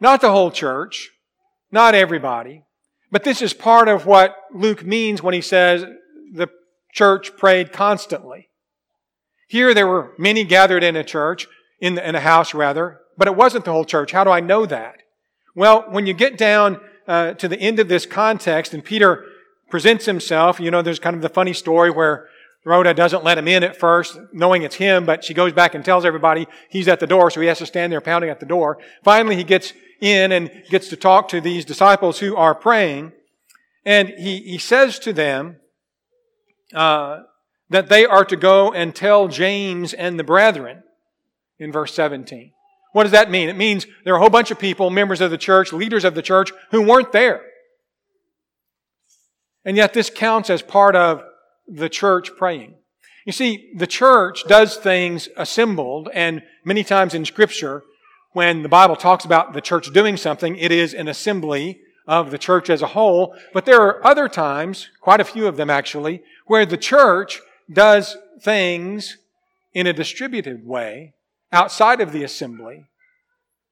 Not 0.00 0.20
the 0.20 0.30
whole 0.30 0.50
church, 0.50 1.10
not 1.70 1.94
everybody, 1.94 2.64
but 3.10 3.24
this 3.24 3.40
is 3.40 3.54
part 3.54 3.88
of 3.88 4.06
what 4.06 4.36
Luke 4.52 4.84
means 4.84 5.22
when 5.22 5.34
he 5.34 5.40
says 5.40 5.84
the 6.32 6.48
church 6.92 7.36
prayed 7.36 7.72
constantly. 7.72 8.50
Here 9.48 9.72
there 9.74 9.86
were 9.86 10.12
many 10.18 10.44
gathered 10.44 10.82
in 10.82 10.96
a 10.96 11.04
church, 11.04 11.46
in, 11.80 11.94
the, 11.94 12.08
in 12.08 12.14
a 12.14 12.20
house 12.20 12.52
rather, 12.52 13.00
but 13.16 13.28
it 13.28 13.36
wasn't 13.36 13.64
the 13.64 13.72
whole 13.72 13.84
church. 13.84 14.12
How 14.12 14.24
do 14.24 14.30
I 14.30 14.40
know 14.40 14.66
that? 14.66 15.02
Well, 15.54 15.84
when 15.88 16.06
you 16.06 16.14
get 16.14 16.36
down 16.36 16.80
uh, 17.06 17.32
to 17.34 17.48
the 17.48 17.58
end 17.58 17.78
of 17.78 17.88
this 17.88 18.06
context 18.06 18.74
and 18.74 18.84
Peter 18.84 19.24
presents 19.70 20.04
himself, 20.04 20.60
you 20.60 20.70
know, 20.70 20.82
there's 20.82 20.98
kind 20.98 21.16
of 21.16 21.22
the 21.22 21.28
funny 21.28 21.52
story 21.52 21.90
where 21.90 22.28
Rhoda 22.64 22.92
doesn't 22.92 23.22
let 23.22 23.38
him 23.38 23.46
in 23.46 23.62
at 23.62 23.76
first, 23.76 24.18
knowing 24.32 24.62
it's 24.62 24.74
him, 24.74 25.06
but 25.06 25.22
she 25.22 25.32
goes 25.32 25.52
back 25.52 25.74
and 25.74 25.84
tells 25.84 26.04
everybody 26.04 26.48
he's 26.68 26.88
at 26.88 26.98
the 26.98 27.06
door, 27.06 27.30
so 27.30 27.40
he 27.40 27.46
has 27.46 27.58
to 27.58 27.66
stand 27.66 27.92
there 27.92 28.00
pounding 28.00 28.28
at 28.28 28.40
the 28.40 28.46
door. 28.46 28.78
Finally, 29.04 29.36
he 29.36 29.44
gets 29.44 29.72
in 30.00 30.32
and 30.32 30.50
gets 30.70 30.88
to 30.88 30.96
talk 30.96 31.28
to 31.28 31.40
these 31.40 31.64
disciples 31.64 32.18
who 32.18 32.36
are 32.36 32.54
praying, 32.54 33.12
and 33.84 34.08
he, 34.10 34.38
he 34.40 34.58
says 34.58 34.98
to 35.00 35.12
them 35.12 35.56
uh, 36.74 37.20
that 37.70 37.88
they 37.88 38.04
are 38.04 38.24
to 38.24 38.36
go 38.36 38.72
and 38.72 38.94
tell 38.94 39.28
James 39.28 39.92
and 39.92 40.18
the 40.18 40.24
brethren 40.24 40.82
in 41.58 41.72
verse 41.72 41.94
17. 41.94 42.52
What 42.92 43.04
does 43.04 43.12
that 43.12 43.30
mean? 43.30 43.48
It 43.48 43.56
means 43.56 43.86
there 44.04 44.14
are 44.14 44.16
a 44.16 44.20
whole 44.20 44.30
bunch 44.30 44.50
of 44.50 44.58
people, 44.58 44.90
members 44.90 45.20
of 45.20 45.30
the 45.30 45.38
church, 45.38 45.72
leaders 45.72 46.04
of 46.04 46.14
the 46.14 46.22
church, 46.22 46.50
who 46.70 46.82
weren't 46.82 47.12
there. 47.12 47.42
And 49.64 49.76
yet 49.76 49.92
this 49.92 50.10
counts 50.10 50.48
as 50.48 50.62
part 50.62 50.96
of 50.96 51.22
the 51.68 51.88
church 51.88 52.30
praying. 52.36 52.74
You 53.26 53.32
see, 53.32 53.72
the 53.76 53.88
church 53.88 54.46
does 54.46 54.76
things 54.76 55.28
assembled, 55.36 56.08
and 56.14 56.42
many 56.64 56.84
times 56.84 57.12
in 57.12 57.24
Scripture, 57.24 57.82
when 58.36 58.62
the 58.62 58.68
Bible 58.68 58.96
talks 58.96 59.24
about 59.24 59.54
the 59.54 59.62
church 59.62 59.90
doing 59.94 60.14
something, 60.14 60.58
it 60.58 60.70
is 60.70 60.92
an 60.92 61.08
assembly 61.08 61.80
of 62.06 62.30
the 62.30 62.36
church 62.36 62.68
as 62.68 62.82
a 62.82 62.88
whole. 62.88 63.34
But 63.54 63.64
there 63.64 63.80
are 63.80 64.06
other 64.06 64.28
times, 64.28 64.90
quite 65.00 65.22
a 65.22 65.24
few 65.24 65.46
of 65.46 65.56
them 65.56 65.70
actually, 65.70 66.22
where 66.44 66.66
the 66.66 66.76
church 66.76 67.40
does 67.72 68.14
things 68.42 69.16
in 69.72 69.86
a 69.86 69.94
distributed 69.94 70.66
way 70.66 71.14
outside 71.50 72.02
of 72.02 72.12
the 72.12 72.24
assembly, 72.24 72.84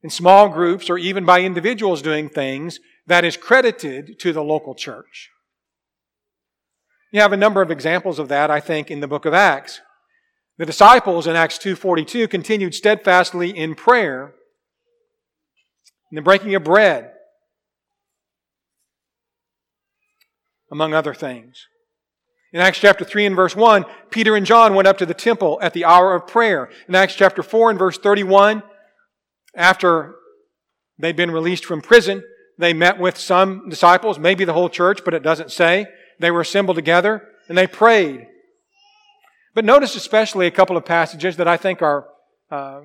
in 0.03 0.09
small 0.09 0.49
groups 0.49 0.89
or 0.89 0.97
even 0.97 1.27
by 1.27 1.43
individuals 1.43 2.01
doing 2.01 2.31
things 2.31 2.81
that 3.07 3.23
is 3.23 3.37
credited 3.37 4.19
to 4.21 4.33
the 4.33 4.43
local 4.43 4.75
church. 4.75 5.29
You 7.13 7.21
have 7.21 7.35
a 7.35 7.37
number 7.37 7.61
of 7.61 7.71
examples 7.71 8.19
of 8.19 8.29
that, 8.29 8.51
I 8.51 8.61
think, 8.61 8.91
in 8.91 9.01
the 9.01 9.09
book 9.09 9.27
of 9.27 9.35
Acts. 9.35 9.83
The 10.57 10.65
disciples 10.65 11.27
in 11.27 11.37
Acts 11.37 11.59
2.42 11.59 12.31
continued 12.31 12.75
steadfastly 12.75 13.51
in 13.51 13.75
prayer, 13.75 14.33
in 16.15 16.17
the 16.17 16.23
breaking 16.23 16.55
of 16.55 16.63
bread, 16.63 17.11
among 20.71 20.95
other 20.95 21.13
things. 21.13 21.67
In 22.53 22.61
Acts 22.61 22.79
chapter 22.79 23.05
3 23.05 23.27
and 23.27 23.35
verse 23.35 23.57
1, 23.57 23.85
Peter 24.11 24.37
and 24.37 24.47
John 24.47 24.77
went 24.77 24.87
up 24.87 24.97
to 24.99 25.07
the 25.07 25.13
temple 25.13 25.59
at 25.61 25.73
the 25.73 25.85
hour 25.85 26.15
of 26.15 26.29
prayer. 26.29 26.71
In 26.87 26.95
Acts 26.95 27.17
chapter 27.17 27.43
4 27.43 27.71
and 27.71 27.79
verse 27.81 27.99
31, 27.99 28.63
after 29.57 30.15
they'd 31.01 31.17
been 31.17 31.33
released 31.33 31.65
from 31.65 31.81
prison, 31.81 32.23
they 32.59 32.73
met 32.73 33.01
with 33.01 33.19
some 33.19 33.69
disciples, 33.69 34.17
maybe 34.17 34.45
the 34.45 34.53
whole 34.53 34.69
church, 34.69 35.01
but 35.05 35.15
it 35.15 35.25
doesn't 35.25 35.51
say. 35.51 35.89
They 36.21 36.31
were 36.31 36.43
assembled 36.43 36.77
together 36.77 37.27
and 37.49 37.59
they 37.59 37.67
prayed. 37.67 38.29
But 39.53 39.65
notice 39.65 39.97
especially 39.97 40.47
a 40.47 40.53
couple 40.53 40.77
of 40.77 40.85
passages 40.85 41.39
that 41.39 41.49
I 41.49 41.57
think 41.57 41.83
are 41.83 42.07
uh, 42.53 42.83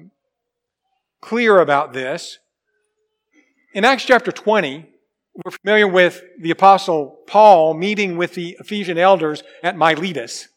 clear 1.21 1.59
about 1.59 1.93
this. 1.93 2.39
In 3.71 3.85
Acts 3.85 4.03
chapter 4.03 4.31
20, 4.31 4.83
we're 5.35 5.51
familiar 5.51 5.87
with 5.87 6.23
the 6.39 6.49
apostle 6.49 7.19
Paul 7.27 7.75
meeting 7.75 8.17
with 8.17 8.33
the 8.33 8.57
Ephesian 8.59 8.97
elders 8.97 9.43
at 9.61 9.77
Miletus. 9.77 10.47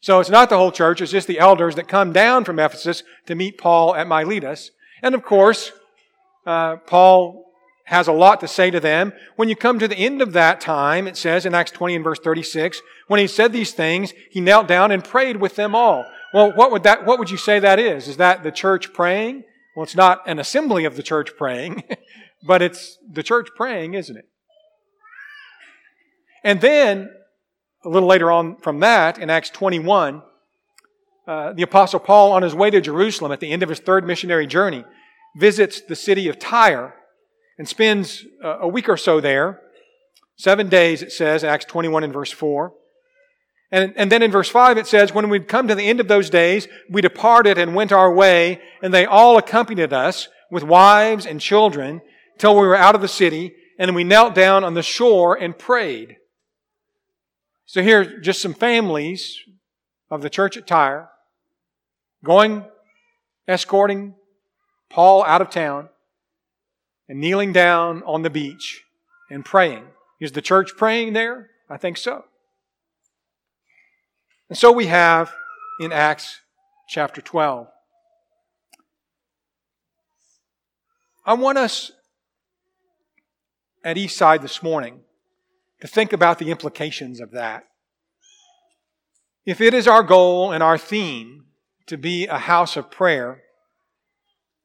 So 0.00 0.18
it's 0.18 0.30
not 0.30 0.48
the 0.48 0.56
whole 0.56 0.72
church, 0.72 1.02
it's 1.02 1.12
just 1.12 1.28
the 1.28 1.38
elders 1.38 1.74
that 1.74 1.88
come 1.88 2.14
down 2.14 2.44
from 2.44 2.58
Ephesus 2.58 3.02
to 3.26 3.34
meet 3.34 3.58
Paul 3.58 3.94
at 3.94 4.08
Miletus. 4.08 4.70
And 5.02 5.14
of 5.14 5.22
course, 5.22 5.72
uh, 6.46 6.76
Paul 6.76 7.44
has 7.84 8.08
a 8.08 8.12
lot 8.12 8.40
to 8.40 8.48
say 8.48 8.70
to 8.70 8.80
them. 8.80 9.12
When 9.36 9.50
you 9.50 9.56
come 9.56 9.78
to 9.78 9.86
the 9.86 9.98
end 9.98 10.22
of 10.22 10.32
that 10.32 10.58
time, 10.58 11.06
it 11.06 11.18
says 11.18 11.44
in 11.44 11.54
Acts 11.54 11.70
20 11.70 11.96
and 11.96 12.04
verse 12.04 12.18
36, 12.18 12.80
when 13.08 13.20
he 13.20 13.26
said 13.26 13.52
these 13.52 13.72
things, 13.72 14.14
he 14.30 14.40
knelt 14.40 14.68
down 14.68 14.90
and 14.90 15.04
prayed 15.04 15.36
with 15.36 15.56
them 15.56 15.74
all. 15.74 16.06
Well, 16.32 16.50
what 16.52 16.72
would 16.72 16.84
that, 16.84 17.04
what 17.04 17.18
would 17.18 17.30
you 17.30 17.36
say 17.36 17.58
that 17.58 17.78
is? 17.78 18.08
Is 18.08 18.16
that 18.16 18.42
the 18.42 18.50
church 18.50 18.94
praying? 18.94 19.44
Well, 19.74 19.82
it's 19.82 19.96
not 19.96 20.22
an 20.26 20.38
assembly 20.38 20.84
of 20.84 20.96
the 20.96 21.02
church 21.02 21.36
praying, 21.36 21.82
but 22.44 22.62
it's 22.62 22.98
the 23.10 23.22
church 23.22 23.48
praying, 23.56 23.94
isn't 23.94 24.16
it? 24.16 24.28
And 26.44 26.60
then, 26.60 27.10
a 27.84 27.88
little 27.88 28.08
later 28.08 28.30
on 28.30 28.56
from 28.56 28.80
that, 28.80 29.18
in 29.18 29.30
Acts 29.30 29.50
21, 29.50 30.22
uh, 31.26 31.54
the 31.54 31.62
apostle 31.62 32.00
Paul, 32.00 32.32
on 32.32 32.42
his 32.42 32.54
way 32.54 32.70
to 32.70 32.82
Jerusalem 32.82 33.32
at 33.32 33.40
the 33.40 33.50
end 33.50 33.62
of 33.62 33.70
his 33.70 33.78
third 33.78 34.06
missionary 34.06 34.46
journey, 34.46 34.84
visits 35.36 35.80
the 35.80 35.96
city 35.96 36.28
of 36.28 36.38
Tyre 36.38 36.94
and 37.58 37.66
spends 37.66 38.24
a 38.42 38.68
week 38.68 38.88
or 38.88 38.96
so 38.96 39.20
there. 39.20 39.60
Seven 40.36 40.68
days, 40.68 41.02
it 41.02 41.12
says, 41.12 41.44
Acts 41.44 41.64
21 41.64 42.04
and 42.04 42.12
verse 42.12 42.30
4. 42.30 42.74
And, 43.70 43.94
and 43.96 44.12
then 44.12 44.22
in 44.22 44.30
verse 44.30 44.48
5 44.48 44.76
it 44.76 44.86
says, 44.86 45.14
When 45.14 45.30
we'd 45.30 45.48
come 45.48 45.68
to 45.68 45.74
the 45.74 45.88
end 45.88 46.00
of 46.00 46.08
those 46.08 46.28
days, 46.28 46.68
we 46.90 47.00
departed 47.00 47.56
and 47.56 47.74
went 47.74 47.92
our 47.92 48.12
way, 48.12 48.60
and 48.82 48.92
they 48.92 49.06
all 49.06 49.38
accompanied 49.38 49.92
us 49.92 50.28
with 50.50 50.62
wives 50.62 51.24
and 51.24 51.40
children 51.40 52.02
till 52.38 52.54
we 52.54 52.66
were 52.66 52.76
out 52.76 52.94
of 52.94 53.00
the 53.00 53.08
city, 53.08 53.54
and 53.78 53.94
we 53.94 54.04
knelt 54.04 54.34
down 54.34 54.64
on 54.64 54.74
the 54.74 54.82
shore 54.82 55.34
and 55.36 55.58
prayed. 55.58 56.16
So 57.66 57.82
here, 57.82 58.20
just 58.20 58.42
some 58.42 58.54
families 58.54 59.40
of 60.10 60.22
the 60.22 60.30
church 60.30 60.56
at 60.56 60.66
Tyre 60.66 61.08
going, 62.22 62.64
escorting 63.48 64.14
Paul 64.90 65.24
out 65.24 65.40
of 65.40 65.50
town 65.50 65.88
and 67.08 67.20
kneeling 67.20 67.52
down 67.52 68.02
on 68.04 68.22
the 68.22 68.30
beach 68.30 68.84
and 69.30 69.44
praying. 69.44 69.84
Is 70.20 70.32
the 70.32 70.42
church 70.42 70.76
praying 70.76 71.12
there? 71.12 71.50
I 71.68 71.76
think 71.76 71.96
so. 71.96 72.24
And 74.48 74.56
so 74.56 74.70
we 74.70 74.86
have 74.86 75.32
in 75.80 75.92
Acts 75.92 76.40
chapter 76.88 77.20
12. 77.20 77.66
I 81.26 81.34
want 81.34 81.58
us 81.58 81.90
at 83.84 83.98
Eastside 83.98 84.40
this 84.40 84.62
morning 84.62 85.00
to 85.80 85.86
think 85.86 86.12
about 86.12 86.38
the 86.38 86.50
implications 86.50 87.20
of 87.20 87.30
that. 87.32 87.64
If 89.44 89.60
it 89.60 89.74
is 89.74 89.86
our 89.86 90.02
goal 90.02 90.50
and 90.50 90.62
our 90.62 90.78
theme 90.78 91.44
to 91.86 91.98
be 91.98 92.26
a 92.26 92.38
house 92.38 92.78
of 92.78 92.90
prayer, 92.90 93.42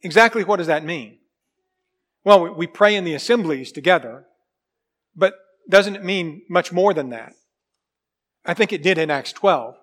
exactly 0.01 0.45
what 0.45 0.55
does 0.55 0.67
that 0.67 0.85
mean? 0.85 1.17
Well, 2.23 2.55
we 2.55 2.65
pray 2.65 2.95
in 2.95 3.03
the 3.03 3.13
assemblies 3.13 3.73
together, 3.73 4.25
but 5.15 5.33
doesn't 5.69 5.97
it 5.97 6.03
mean 6.03 6.43
much 6.49 6.71
more 6.71 6.93
than 6.93 7.09
that? 7.09 7.33
I 8.45 8.53
think 8.53 8.71
it 8.71 8.81
did 8.81 8.97
in 8.97 9.11
Acts 9.11 9.33
12. 9.33 9.75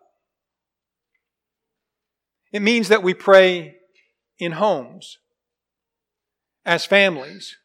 It 2.53 2.63
means 2.63 2.89
that 2.89 3.03
we 3.03 3.13
pray 3.13 3.77
in 4.39 4.53
homes, 4.53 5.19
as 6.65 6.87
families, 6.87 7.57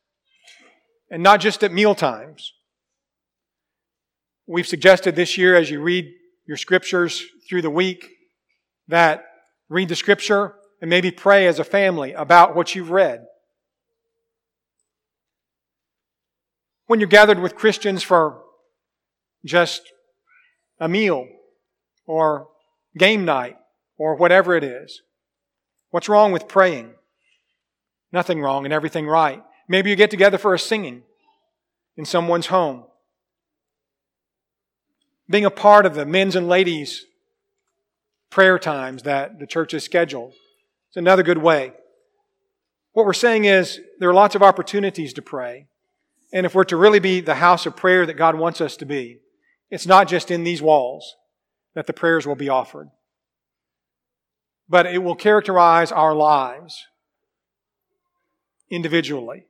and 1.12 1.21
not 1.21 1.39
just 1.39 1.63
at 1.63 1.71
meal 1.71 1.93
times. 1.93 2.54
We've 4.47 4.67
suggested 4.67 5.15
this 5.15 5.38
year 5.38 5.56
as 5.56 5.69
you 5.69 5.80
read 5.80 6.12
your 6.47 6.58
scriptures 6.58 7.24
through 7.47 7.62
the 7.62 7.69
week 7.69 8.10
that 8.88 9.26
read 9.69 9.89
the 9.89 9.95
scripture 9.95 10.56
and 10.82 10.89
maybe 10.89 11.12
pray 11.12 11.45
as 11.45 11.60
a 11.60 11.63
family 11.63 12.13
about 12.13 12.56
what 12.56 12.74
you've 12.74 12.89
read. 12.89 13.28
when 16.91 17.00
you're 17.00 17.08
gathered 17.08 17.39
with 17.39 17.56
Christians 17.56 18.04
for 18.04 18.41
just 19.45 19.82
a 20.78 20.89
meal 20.89 21.26
or 22.06 22.50
game 22.97 23.24
night 23.24 23.56
or 23.97 24.17
whatever 24.17 24.58
it 24.58 24.63
is. 24.65 25.02
What's 25.91 26.10
wrong 26.10 26.34
with 26.34 26.50
praying? 26.50 26.95
Nothing 28.12 28.41
wrong 28.41 28.65
and 28.65 28.74
everything 28.74 29.08
right. 29.08 29.41
Maybe 29.67 29.89
you 29.89 29.95
get 29.95 30.12
together 30.12 30.38
for 30.38 30.54
a 30.54 30.60
singing 30.60 31.04
in 31.97 32.06
someone's 32.06 32.47
home. 32.47 32.86
Being 35.30 35.45
a 35.45 35.52
part 35.52 35.86
of 35.86 35.95
the 35.95 36.06
men's 36.06 36.36
and 36.36 36.47
ladies' 36.47 37.06
prayer 38.30 38.60
times 38.60 39.04
that 39.04 39.39
the 39.39 39.47
church 39.47 39.71
has 39.71 39.84
scheduled. 39.84 40.34
It's 40.89 40.97
another 40.97 41.24
good 41.24 41.38
way. 41.38 41.74
What 42.93 43.06
we're 43.06 43.13
saying 43.13 43.45
is 43.45 43.80
there 44.00 44.10
are 44.10 44.13
lots 44.13 44.36
of 44.36 44.43
opportunities 44.43 45.13
to 45.13 45.21
pray. 45.21 45.67
And 46.34 46.45
if 46.45 46.56
we're 46.56 46.63
to 46.65 46.78
really 46.78 47.00
be 47.00 47.21
the 47.21 47.36
house 47.36 47.65
of 47.65 47.76
prayer 47.76 48.06
that 48.06 48.15
God 48.15 48.36
wants 48.36 48.62
us 48.62 48.76
to 48.78 48.86
be, 48.86 49.19
it's 49.69 49.86
not 49.86 50.08
just 50.08 50.32
in 50.32 50.43
these 50.43 50.62
walls 50.62 51.15
that 51.76 51.88
the 51.88 51.93
prayers 51.93 52.28
will 52.28 52.36
be 52.36 52.50
offered, 52.50 52.89
but 54.67 54.86
it 54.86 55.00
will 55.00 55.15
characterize 55.15 55.91
our 55.91 56.13
lives 56.13 56.86
individually 58.69 59.45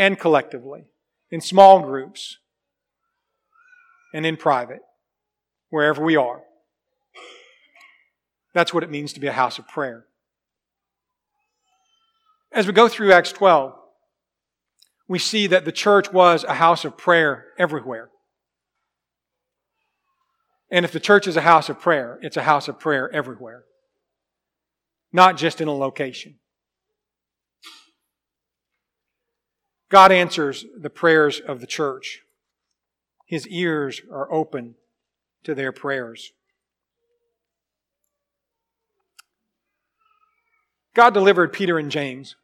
and 0.00 0.18
collectively, 0.18 0.84
in 1.30 1.42
small 1.42 1.80
groups 1.80 2.38
and 4.14 4.24
in 4.24 4.34
private, 4.34 4.80
wherever 5.68 6.02
we 6.02 6.16
are. 6.16 6.40
That's 8.54 8.72
what 8.72 8.82
it 8.82 8.90
means 8.90 9.12
to 9.12 9.20
be 9.20 9.26
a 9.26 9.32
house 9.32 9.58
of 9.58 9.68
prayer. 9.68 10.06
As 12.50 12.66
we 12.66 12.72
go 12.72 12.88
through 12.88 13.12
Acts 13.12 13.30
12, 13.30 13.74
we 15.06 15.18
see 15.18 15.46
that 15.48 15.66
the 15.66 15.70
church 15.70 16.10
was 16.10 16.44
a 16.44 16.54
house 16.54 16.86
of 16.86 16.96
prayer 16.96 17.48
everywhere. 17.58 18.08
And 20.70 20.86
if 20.86 20.92
the 20.92 20.98
church 20.98 21.26
is 21.26 21.36
a 21.36 21.42
house 21.42 21.68
of 21.68 21.78
prayer, 21.78 22.18
it's 22.22 22.38
a 22.38 22.44
house 22.44 22.68
of 22.68 22.80
prayer 22.80 23.12
everywhere, 23.12 23.64
not 25.12 25.36
just 25.36 25.60
in 25.60 25.68
a 25.68 25.74
location. 25.74 26.39
God 29.90 30.12
answers 30.12 30.64
the 30.80 30.88
prayers 30.88 31.40
of 31.40 31.60
the 31.60 31.66
church. 31.66 32.22
His 33.26 33.46
ears 33.48 34.00
are 34.10 34.32
open 34.32 34.76
to 35.44 35.54
their 35.54 35.72
prayers. 35.72 36.32
God 40.94 41.12
delivered 41.12 41.52
Peter 41.52 41.78
and 41.78 41.90
James. 41.90 42.36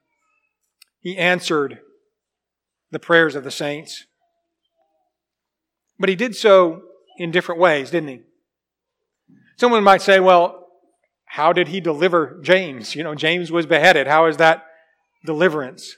He 1.01 1.17
answered 1.17 1.81
the 2.91 2.99
prayers 2.99 3.35
of 3.35 3.45
the 3.45 3.51
saints. 3.51 4.07
But 5.99 6.09
he 6.09 6.17
did 6.17 6.37
so 6.37 6.83
in 7.17 7.31
different 7.31 7.61
ways, 7.61 7.91
didn't 7.91 8.09
he? 8.09 8.21
Someone 9.57 9.83
might 9.83 10.03
say, 10.03 10.21
well, 10.21 10.67
how 11.27 11.53
did 11.53 11.69
he 11.69 11.81
deliver 11.81 12.41
James? 12.43 12.95
You 12.95 13.03
know, 13.03 13.15
James 13.15 13.51
was 13.51 13.67
beheaded. 13.67 14.07
How 14.07 14.27
is 14.27 14.37
that 14.37 14.65
deliverance? 15.25 15.97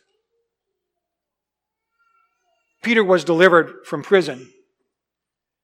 Peter 2.83 3.03
was 3.03 3.25
delivered 3.25 3.85
from 3.85 4.03
prison, 4.03 4.53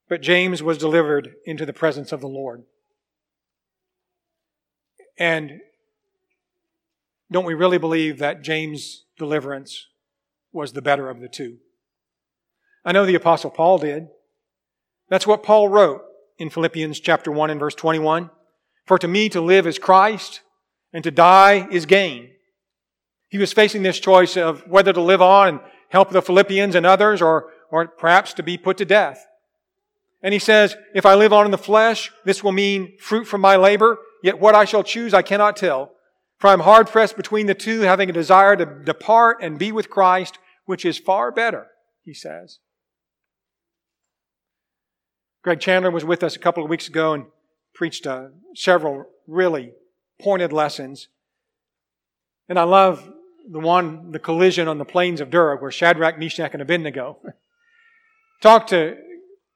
but 0.09 0.21
James 0.21 0.63
was 0.63 0.79
delivered 0.79 1.35
into 1.47 1.65
the 1.65 1.73
presence 1.73 2.13
of 2.13 2.21
the 2.21 2.29
Lord. 2.29 2.65
And 5.19 5.61
don't 7.31 7.45
we 7.45 7.55
really 7.55 7.79
believe 7.79 8.19
that 8.19 8.43
James' 8.43 9.05
deliverance 9.19 9.87
was 10.53 10.73
the 10.73 10.83
better 10.83 11.09
of 11.09 11.21
the 11.21 11.29
two? 11.29 11.59
I 12.85 12.93
know 12.93 13.07
the 13.07 13.15
Apostle 13.15 13.51
Paul 13.51 13.79
did. 13.79 14.09
That's 15.09 15.27
what 15.27 15.43
Paul 15.43 15.69
wrote 15.69 16.03
in 16.39 16.51
Philippians 16.51 17.01
chapter 17.01 17.31
1 17.31 17.51
and 17.51 17.61
verse 17.61 17.75
21. 17.75 18.31
For 18.85 18.99
to 18.99 19.09
me 19.09 19.29
to 19.31 19.41
live 19.41 19.67
is 19.67 19.79
Christ, 19.79 20.43
and 20.93 21.03
to 21.05 21.11
die 21.11 21.67
is 21.71 21.87
gain. 21.87 22.31
He 23.29 23.39
was 23.39 23.53
facing 23.53 23.83
this 23.83 23.99
choice 23.99 24.37
of 24.37 24.67
whether 24.69 24.93
to 24.93 25.01
live 25.01 25.23
on 25.23 25.49
and 25.49 25.61
help 25.95 26.11
the 26.11 26.21
Philippians 26.21 26.75
and 26.75 26.85
others, 26.85 27.23
or, 27.23 27.51
or 27.71 27.87
perhaps 27.87 28.35
to 28.35 28.43
be 28.43 28.59
put 28.59 28.77
to 28.79 28.85
death. 28.85 29.27
And 30.23 30.33
he 30.33 30.41
says, 30.41 30.77
If 30.93 31.07
I 31.07 31.15
live 31.15 31.33
on 31.33 31.45
in 31.45 31.53
the 31.53 31.59
flesh, 31.59 32.11
this 32.25 32.43
will 32.43 32.53
mean 32.53 32.99
fruit 32.99 33.27
from 33.27 33.41
my 33.41 33.55
labor, 33.55 33.99
yet 34.23 34.41
what 34.41 34.57
I 34.57 34.65
shall 34.65 34.83
choose 34.83 35.15
I 35.15 35.23
cannot 35.23 35.57
tell. 35.57 35.93
For 36.39 36.49
I 36.49 36.53
am 36.53 36.61
hard 36.61 36.89
pressed 36.89 37.17
between 37.17 37.47
the 37.47 37.55
two, 37.55 37.83
having 37.83 38.11
a 38.11 38.13
desire 38.13 38.57
to 38.57 38.67
depart 38.67 39.39
and 39.41 39.57
be 39.57 39.71
with 39.71 39.89
Christ, 39.89 40.39
which 40.65 40.85
is 40.85 40.99
far 40.99 41.31
better, 41.31 41.69
he 42.03 42.13
says. 42.13 42.59
Greg 45.45 45.61
Chandler 45.61 45.93
was 45.93 46.05
with 46.05 46.25
us 46.25 46.35
a 46.35 46.41
couple 46.41 46.65
of 46.65 46.71
weeks 46.71 46.89
ago 46.89 47.13
and 47.13 47.27
preached 47.73 48.05
uh, 48.05 48.29
several 48.57 49.05
really 49.29 49.73
pointed 50.21 50.53
lessons. 50.53 51.09
And 52.49 52.59
I 52.59 52.65
love 52.65 53.13
the 53.51 53.61
one, 53.61 54.13
the 54.13 54.19
collision 54.19 54.69
on 54.69 54.79
the 54.79 54.85
plains 54.85 55.21
of 55.21 55.31
Dura, 55.31 55.57
where 55.57 55.71
Shadrach, 55.71 56.19
Meshach, 56.19 56.53
and 56.53 56.63
Abednego 56.63 57.19
talked 58.43 58.71
to 58.71 58.97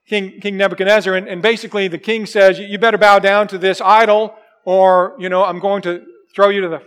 King, 0.08 0.40
king 0.40 0.56
Nebuchadnezzar, 0.56 1.14
and, 1.14 1.28
and 1.28 1.42
basically 1.42 1.86
the 1.86 1.98
king 1.98 2.24
says, 2.24 2.58
You 2.58 2.78
better 2.78 2.96
bow 2.96 3.18
down 3.18 3.46
to 3.48 3.58
this 3.58 3.80
idol, 3.80 4.34
or, 4.64 5.14
you 5.18 5.28
know, 5.28 5.44
I'm 5.44 5.58
going 5.58 5.82
to 5.82 6.04
throw 6.34 6.48
you 6.48 6.62
to 6.62 6.68
the 6.68 6.82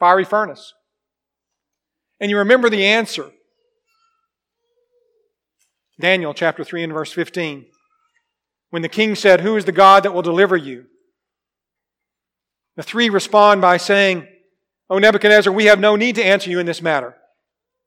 fiery 0.00 0.24
furnace. 0.24 0.74
And 2.18 2.30
you 2.30 2.38
remember 2.38 2.68
the 2.68 2.84
answer. 2.84 3.30
Daniel 6.00 6.34
chapter 6.34 6.64
3 6.64 6.82
and 6.82 6.92
verse 6.92 7.12
15. 7.12 7.66
When 8.70 8.82
the 8.82 8.88
king 8.88 9.14
said, 9.14 9.42
Who 9.42 9.56
is 9.56 9.64
the 9.64 9.72
God 9.72 10.02
that 10.02 10.12
will 10.12 10.22
deliver 10.22 10.56
you? 10.56 10.86
The 12.74 12.82
three 12.82 13.08
respond 13.08 13.60
by 13.60 13.76
saying, 13.76 14.26
O 14.88 14.98
Nebuchadnezzar, 14.98 15.52
we 15.52 15.64
have 15.66 15.80
no 15.80 15.96
need 15.96 16.14
to 16.16 16.24
answer 16.24 16.48
you 16.50 16.58
in 16.58 16.66
this 16.66 16.80
matter. 16.80 17.16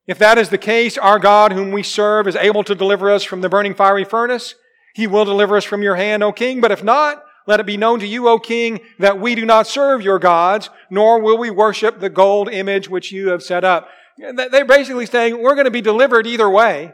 If 0.06 0.18
that 0.20 0.38
is 0.38 0.50
the 0.50 0.58
case, 0.58 0.98
our 0.98 1.20
God, 1.20 1.54
whom 1.54 1.72
we 1.72 1.84
serve, 1.84 2.28
is 2.28 2.36
able 2.36 2.64
to 2.64 2.76
deliver 2.76 3.10
us 3.12 3.24
from 3.24 3.42
the 3.42 3.50
burning 3.50 3.76
fiery 3.76 4.04
furnace. 4.04 4.56
He 4.96 5.08
will 5.08 5.24
deliver 5.24 5.56
us 5.56 5.64
from 5.64 5.84
your 5.84 5.96
hand, 5.96 6.24
O 6.24 6.32
king. 6.32 6.62
But 6.62 6.72
if 6.72 6.84
not, 6.84 7.24
let 7.48 7.60
it 7.60 7.66
be 7.66 7.78
known 7.78 8.00
to 8.00 8.08
you, 8.08 8.28
O 8.28 8.40
king, 8.40 8.82
that 8.98 9.20
we 9.20 9.36
do 9.36 9.46
not 9.46 9.68
serve 9.68 10.02
your 10.02 10.20
gods, 10.20 10.70
nor 10.90 11.22
will 11.22 11.38
we 11.38 11.50
worship 11.50 12.00
the 12.00 12.10
gold 12.10 12.50
image 12.50 12.90
which 12.90 13.12
you 13.12 13.30
have 13.30 13.44
set 13.44 13.64
up. 13.64 13.88
They're 14.18 14.66
basically 14.66 15.06
saying, 15.06 15.42
we're 15.42 15.56
going 15.56 15.66
to 15.66 15.72
be 15.72 15.82
delivered 15.82 16.28
either 16.28 16.50
way, 16.50 16.94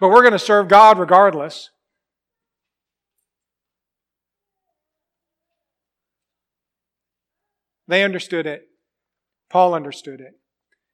but 0.00 0.10
we're 0.10 0.22
going 0.22 0.32
to 0.32 0.38
serve 0.38 0.68
God 0.68 0.98
regardless. 0.98 1.70
They 7.88 8.04
understood 8.04 8.46
it. 8.46 8.69
Paul 9.50 9.74
understood 9.74 10.20
it. 10.20 10.38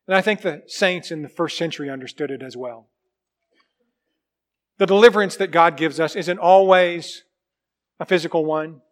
And 0.08 0.16
I 0.16 0.22
think 0.22 0.40
the 0.40 0.62
saints 0.66 1.10
in 1.10 1.22
the 1.22 1.28
first 1.28 1.58
century 1.58 1.90
understood 1.90 2.30
it 2.30 2.42
as 2.42 2.56
well. 2.56 2.88
The 4.78 4.86
deliverance 4.86 5.36
that 5.36 5.50
God 5.50 5.76
gives 5.76 6.00
us 6.00 6.16
isn't 6.16 6.38
always 6.38 7.22
a 7.98 8.06
physical 8.06 8.44
one. 8.44 8.82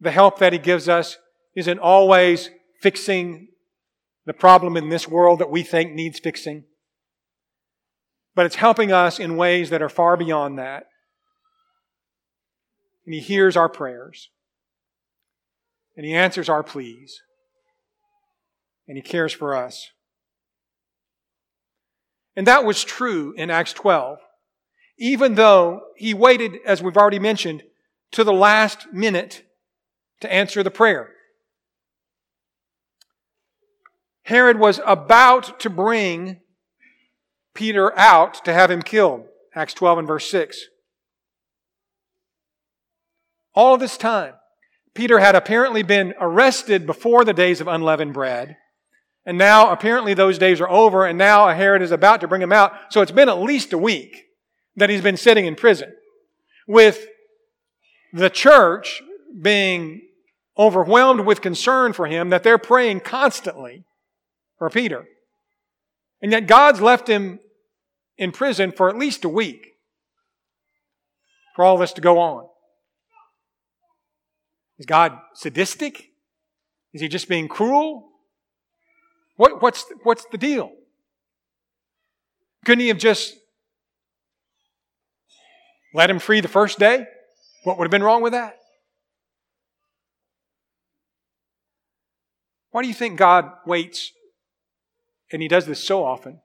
The 0.00 0.10
help 0.10 0.38
that 0.38 0.52
He 0.52 0.58
gives 0.58 0.88
us 0.88 1.18
isn't 1.54 1.78
always 1.78 2.50
fixing 2.80 3.48
the 4.26 4.32
problem 4.32 4.76
in 4.76 4.88
this 4.88 5.08
world 5.08 5.38
that 5.40 5.50
we 5.50 5.62
think 5.62 5.92
needs 5.92 6.18
fixing. 6.18 6.64
But 8.34 8.46
it's 8.46 8.56
helping 8.56 8.92
us 8.92 9.18
in 9.18 9.36
ways 9.36 9.70
that 9.70 9.82
are 9.82 9.88
far 9.88 10.16
beyond 10.16 10.58
that. 10.58 10.86
And 13.04 13.14
He 13.14 13.20
hears 13.20 13.56
our 13.56 13.68
prayers. 13.68 14.30
And 15.96 16.06
He 16.06 16.14
answers 16.14 16.48
our 16.48 16.62
pleas. 16.62 17.20
And 18.90 18.96
He 18.96 19.02
cares 19.02 19.32
for 19.32 19.54
us. 19.54 19.92
And 22.34 22.44
that 22.48 22.64
was 22.64 22.82
true 22.82 23.32
in 23.36 23.48
Acts 23.48 23.72
12. 23.72 24.18
Even 24.98 25.36
though 25.36 25.82
He 25.96 26.12
waited, 26.12 26.56
as 26.66 26.82
we've 26.82 26.96
already 26.96 27.20
mentioned, 27.20 27.62
to 28.10 28.24
the 28.24 28.32
last 28.32 28.92
minute 28.92 29.44
to 30.22 30.32
answer 30.32 30.64
the 30.64 30.72
prayer. 30.72 31.10
Herod 34.24 34.58
was 34.58 34.80
about 34.84 35.60
to 35.60 35.70
bring 35.70 36.40
Peter 37.54 37.96
out 37.96 38.44
to 38.44 38.52
have 38.52 38.72
him 38.72 38.82
killed. 38.82 39.26
Acts 39.54 39.74
12 39.74 40.00
and 40.00 40.08
verse 40.08 40.28
6. 40.28 40.64
All 43.54 43.78
this 43.78 43.96
time, 43.96 44.34
Peter 44.94 45.20
had 45.20 45.36
apparently 45.36 45.84
been 45.84 46.12
arrested 46.20 46.86
before 46.86 47.24
the 47.24 47.32
days 47.32 47.60
of 47.60 47.68
unleavened 47.68 48.14
bread. 48.14 48.56
And 49.26 49.36
now 49.36 49.70
apparently 49.70 50.14
those 50.14 50.38
days 50.38 50.60
are 50.60 50.68
over 50.68 51.06
and 51.06 51.18
now 51.18 51.48
Herod 51.48 51.82
is 51.82 51.90
about 51.90 52.20
to 52.22 52.28
bring 52.28 52.42
him 52.42 52.52
out. 52.52 52.72
So 52.90 53.02
it's 53.02 53.12
been 53.12 53.28
at 53.28 53.38
least 53.38 53.72
a 53.72 53.78
week 53.78 54.24
that 54.76 54.90
he's 54.90 55.02
been 55.02 55.16
sitting 55.16 55.44
in 55.44 55.56
prison 55.56 55.92
with 56.66 57.06
the 58.12 58.30
church 58.30 59.02
being 59.40 60.02
overwhelmed 60.58 61.20
with 61.20 61.40
concern 61.40 61.92
for 61.92 62.06
him 62.06 62.30
that 62.30 62.42
they're 62.42 62.58
praying 62.58 63.00
constantly 63.00 63.84
for 64.58 64.68
Peter. 64.70 65.06
And 66.22 66.32
yet 66.32 66.46
God's 66.46 66.80
left 66.80 67.08
him 67.08 67.40
in 68.18 68.32
prison 68.32 68.72
for 68.72 68.88
at 68.88 68.98
least 68.98 69.24
a 69.24 69.28
week 69.28 69.66
for 71.56 71.64
all 71.64 71.78
this 71.78 71.92
to 71.94 72.00
go 72.00 72.18
on. 72.18 72.46
Is 74.78 74.86
God 74.86 75.18
sadistic? 75.34 76.10
Is 76.92 77.00
he 77.00 77.08
just 77.08 77.28
being 77.28 77.48
cruel? 77.48 78.09
What, 79.40 79.62
what's, 79.62 79.86
what's 80.02 80.26
the 80.26 80.36
deal? 80.36 80.70
Couldn't 82.66 82.80
he 82.80 82.88
have 82.88 82.98
just 82.98 83.34
let 85.94 86.10
him 86.10 86.18
free 86.18 86.42
the 86.42 86.46
first 86.46 86.78
day? 86.78 87.06
What 87.64 87.78
would 87.78 87.86
have 87.86 87.90
been 87.90 88.02
wrong 88.02 88.20
with 88.20 88.34
that? 88.34 88.56
Why 92.70 92.82
do 92.82 92.88
you 92.88 92.92
think 92.92 93.18
God 93.18 93.50
waits, 93.64 94.12
and 95.32 95.40
He 95.40 95.48
does 95.48 95.64
this 95.64 95.82
so 95.82 96.04
often, 96.04 96.42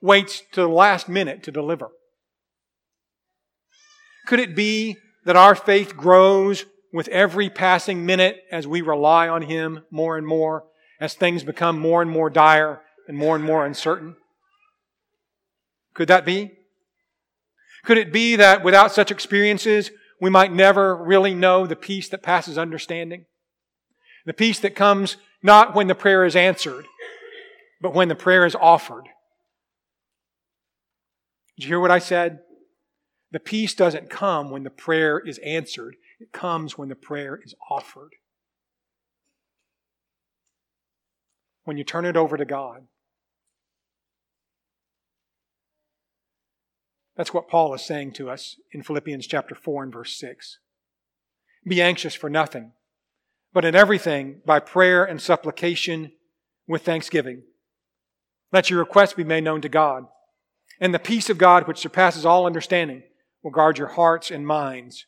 waits 0.00 0.42
to 0.52 0.62
the 0.62 0.68
last 0.68 1.06
minute 1.06 1.42
to 1.42 1.52
deliver? 1.52 1.90
Could 4.26 4.40
it 4.40 4.56
be 4.56 4.96
that 5.26 5.36
our 5.36 5.54
faith 5.54 5.98
grows 5.98 6.64
with 6.94 7.08
every 7.08 7.50
passing 7.50 8.06
minute 8.06 8.38
as 8.50 8.66
we 8.66 8.80
rely 8.80 9.28
on 9.28 9.42
Him 9.42 9.84
more 9.90 10.16
and 10.16 10.26
more, 10.26 10.64
as 11.00 11.14
things 11.14 11.42
become 11.42 11.78
more 11.78 12.02
and 12.02 12.10
more 12.10 12.30
dire 12.30 12.82
and 13.08 13.16
more 13.16 13.34
and 13.34 13.44
more 13.44 13.64
uncertain? 13.64 14.16
Could 15.94 16.08
that 16.08 16.24
be? 16.24 16.52
Could 17.84 17.98
it 17.98 18.12
be 18.12 18.36
that 18.36 18.62
without 18.62 18.92
such 18.92 19.10
experiences, 19.10 19.90
we 20.20 20.30
might 20.30 20.52
never 20.52 20.94
really 20.94 21.34
know 21.34 21.66
the 21.66 21.76
peace 21.76 22.08
that 22.10 22.22
passes 22.22 22.58
understanding? 22.58 23.24
The 24.26 24.34
peace 24.34 24.60
that 24.60 24.76
comes 24.76 25.16
not 25.42 25.74
when 25.74 25.86
the 25.86 25.94
prayer 25.94 26.26
is 26.26 26.36
answered, 26.36 26.84
but 27.80 27.94
when 27.94 28.08
the 28.08 28.14
prayer 28.14 28.44
is 28.44 28.54
offered. 28.54 29.06
Did 31.56 31.64
you 31.64 31.68
hear 31.68 31.80
what 31.80 31.90
I 31.90 31.98
said? 31.98 32.40
The 33.32 33.40
peace 33.40 33.74
doesn't 33.74 34.10
come 34.10 34.50
when 34.50 34.64
the 34.64 34.70
prayer 34.70 35.18
is 35.18 35.38
answered. 35.38 35.96
It 36.18 36.32
comes 36.32 36.76
when 36.76 36.88
the 36.88 36.94
prayer 36.94 37.40
is 37.42 37.54
offered. 37.70 38.12
When 41.70 41.76
you 41.76 41.84
turn 41.84 42.04
it 42.04 42.16
over 42.16 42.36
to 42.36 42.44
God. 42.44 42.88
That's 47.16 47.32
what 47.32 47.46
Paul 47.46 47.72
is 47.74 47.82
saying 47.82 48.14
to 48.14 48.28
us 48.28 48.56
in 48.72 48.82
Philippians 48.82 49.28
chapter 49.28 49.54
4 49.54 49.84
and 49.84 49.92
verse 49.92 50.18
6. 50.18 50.58
Be 51.64 51.80
anxious 51.80 52.16
for 52.16 52.28
nothing, 52.28 52.72
but 53.52 53.64
in 53.64 53.76
everything, 53.76 54.40
by 54.44 54.58
prayer 54.58 55.04
and 55.04 55.22
supplication 55.22 56.10
with 56.66 56.82
thanksgiving. 56.82 57.44
Let 58.52 58.68
your 58.68 58.80
requests 58.80 59.12
be 59.12 59.22
made 59.22 59.44
known 59.44 59.60
to 59.60 59.68
God. 59.68 60.06
And 60.80 60.92
the 60.92 60.98
peace 60.98 61.30
of 61.30 61.38
God, 61.38 61.68
which 61.68 61.78
surpasses 61.78 62.26
all 62.26 62.46
understanding, 62.46 63.04
will 63.44 63.52
guard 63.52 63.78
your 63.78 63.90
hearts 63.90 64.32
and 64.32 64.44
minds 64.44 65.06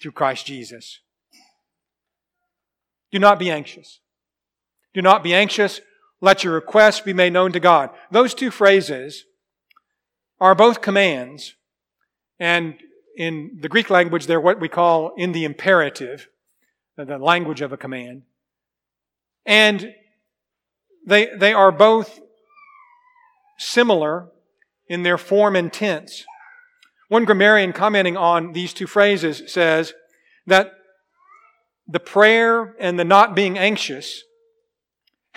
through 0.00 0.12
Christ 0.12 0.46
Jesus. 0.46 1.00
Do 3.12 3.18
not 3.18 3.38
be 3.38 3.50
anxious. 3.50 4.00
Do 4.94 5.02
not 5.02 5.22
be 5.22 5.34
anxious. 5.34 5.82
Let 6.20 6.42
your 6.42 6.54
requests 6.54 7.00
be 7.00 7.12
made 7.12 7.32
known 7.32 7.52
to 7.52 7.60
God. 7.60 7.90
Those 8.10 8.34
two 8.34 8.50
phrases 8.50 9.24
are 10.40 10.54
both 10.54 10.80
commands. 10.80 11.54
And 12.40 12.74
in 13.16 13.58
the 13.60 13.68
Greek 13.68 13.90
language, 13.90 14.26
they're 14.26 14.40
what 14.40 14.60
we 14.60 14.68
call 14.68 15.12
in 15.16 15.32
the 15.32 15.44
imperative, 15.44 16.28
the 16.96 17.18
language 17.18 17.60
of 17.60 17.72
a 17.72 17.76
command. 17.76 18.22
And 19.46 19.94
they, 21.06 21.28
they 21.36 21.52
are 21.52 21.72
both 21.72 22.20
similar 23.58 24.28
in 24.88 25.02
their 25.02 25.18
form 25.18 25.56
and 25.56 25.72
tense. 25.72 26.24
One 27.08 27.24
grammarian 27.24 27.72
commenting 27.72 28.16
on 28.16 28.52
these 28.52 28.72
two 28.72 28.86
phrases 28.86 29.42
says 29.46 29.94
that 30.46 30.72
the 31.86 32.00
prayer 32.00 32.74
and 32.78 32.98
the 32.98 33.04
not 33.04 33.34
being 33.34 33.58
anxious 33.58 34.22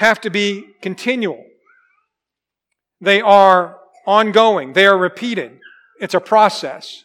have 0.01 0.19
to 0.19 0.31
be 0.31 0.65
continual. 0.81 1.45
They 2.99 3.21
are 3.21 3.77
ongoing. 4.07 4.73
They 4.73 4.87
are 4.87 4.97
repeated. 4.97 5.59
It's 5.99 6.15
a 6.15 6.19
process. 6.19 7.03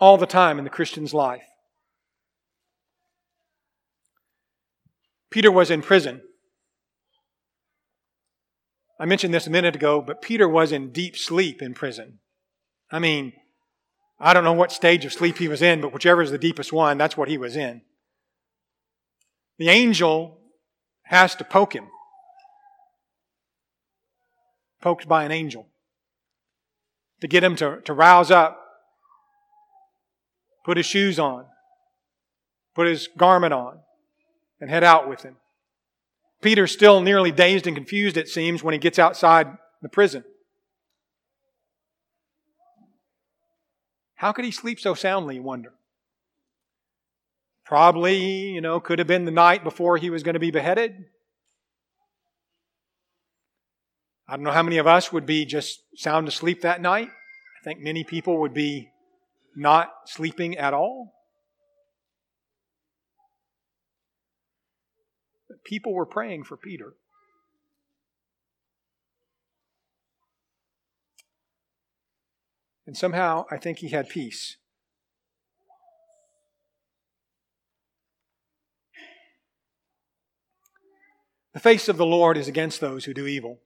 All 0.00 0.16
the 0.16 0.26
time 0.26 0.56
in 0.58 0.64
the 0.64 0.70
Christian's 0.70 1.12
life. 1.12 1.44
Peter 5.30 5.52
was 5.52 5.70
in 5.70 5.82
prison. 5.82 6.22
I 8.98 9.04
mentioned 9.04 9.34
this 9.34 9.46
a 9.46 9.50
minute 9.50 9.76
ago, 9.76 10.00
but 10.00 10.22
Peter 10.22 10.48
was 10.48 10.72
in 10.72 10.90
deep 10.90 11.18
sleep 11.18 11.60
in 11.60 11.74
prison. 11.74 12.20
I 12.90 12.98
mean, 12.98 13.34
I 14.18 14.32
don't 14.32 14.44
know 14.44 14.54
what 14.54 14.72
stage 14.72 15.04
of 15.04 15.12
sleep 15.12 15.36
he 15.36 15.48
was 15.48 15.60
in, 15.60 15.82
but 15.82 15.92
whichever 15.92 16.22
is 16.22 16.30
the 16.30 16.38
deepest 16.38 16.72
one, 16.72 16.96
that's 16.96 17.16
what 17.16 17.28
he 17.28 17.36
was 17.36 17.56
in. 17.56 17.82
The 19.58 19.68
angel 19.68 20.38
has 21.02 21.34
to 21.36 21.44
poke 21.44 21.74
him. 21.74 21.88
Poked 24.80 25.08
by 25.08 25.24
an 25.24 25.32
angel. 25.32 25.66
To 27.20 27.26
get 27.26 27.42
him 27.42 27.56
to, 27.56 27.80
to 27.84 27.92
rouse 27.92 28.30
up, 28.30 28.64
put 30.64 30.76
his 30.76 30.86
shoes 30.86 31.18
on, 31.18 31.46
put 32.74 32.86
his 32.86 33.08
garment 33.16 33.52
on, 33.52 33.80
and 34.60 34.70
head 34.70 34.84
out 34.84 35.08
with 35.08 35.22
him. 35.22 35.36
Peter's 36.40 36.70
still 36.70 37.00
nearly 37.00 37.32
dazed 37.32 37.66
and 37.66 37.74
confused, 37.74 38.16
it 38.16 38.28
seems, 38.28 38.62
when 38.62 38.72
he 38.72 38.78
gets 38.78 39.00
outside 39.00 39.48
the 39.82 39.88
prison. 39.88 40.22
How 44.14 44.30
could 44.30 44.44
he 44.44 44.52
sleep 44.52 44.78
so 44.78 44.94
soundly, 44.94 45.36
you 45.36 45.42
wonder? 45.42 45.72
Probably, 47.68 48.16
you 48.16 48.62
know, 48.62 48.80
could 48.80 48.98
have 48.98 49.06
been 49.06 49.26
the 49.26 49.30
night 49.30 49.62
before 49.62 49.98
he 49.98 50.08
was 50.08 50.22
going 50.22 50.32
to 50.32 50.40
be 50.40 50.50
beheaded. 50.50 51.04
I 54.26 54.36
don't 54.36 54.42
know 54.42 54.52
how 54.52 54.62
many 54.62 54.78
of 54.78 54.86
us 54.86 55.12
would 55.12 55.26
be 55.26 55.44
just 55.44 55.80
sound 55.94 56.28
asleep 56.28 56.62
that 56.62 56.80
night. 56.80 57.08
I 57.08 57.64
think 57.64 57.80
many 57.80 58.04
people 58.04 58.40
would 58.40 58.54
be 58.54 58.88
not 59.54 59.92
sleeping 60.06 60.56
at 60.56 60.72
all. 60.72 61.12
people 65.64 65.92
were 65.92 66.06
praying 66.06 66.44
for 66.44 66.56
Peter. 66.56 66.94
And 72.86 72.96
somehow 72.96 73.44
I 73.50 73.58
think 73.58 73.80
he 73.80 73.90
had 73.90 74.08
peace. 74.08 74.56
The 81.54 81.60
face 81.60 81.88
of 81.88 81.96
the 81.96 82.06
Lord 82.06 82.36
is 82.36 82.48
against 82.48 82.80
those 82.80 83.04
who 83.04 83.14
do 83.14 83.26
evil. 83.26 83.60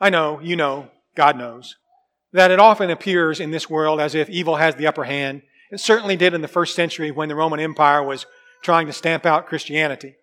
I 0.00 0.10
know, 0.10 0.40
you 0.40 0.56
know, 0.56 0.90
God 1.14 1.36
knows, 1.36 1.76
that 2.32 2.50
it 2.50 2.60
often 2.60 2.90
appears 2.90 3.40
in 3.40 3.50
this 3.50 3.68
world 3.68 4.00
as 4.00 4.14
if 4.14 4.30
evil 4.30 4.56
has 4.56 4.76
the 4.76 4.86
upper 4.86 5.04
hand. 5.04 5.42
It 5.70 5.80
certainly 5.80 6.16
did 6.16 6.34
in 6.34 6.40
the 6.40 6.48
first 6.48 6.74
century 6.74 7.10
when 7.10 7.28
the 7.28 7.34
Roman 7.34 7.60
Empire 7.60 8.02
was 8.02 8.26
trying 8.62 8.86
to 8.86 8.92
stamp 8.92 9.26
out 9.26 9.46
Christianity. 9.46 10.16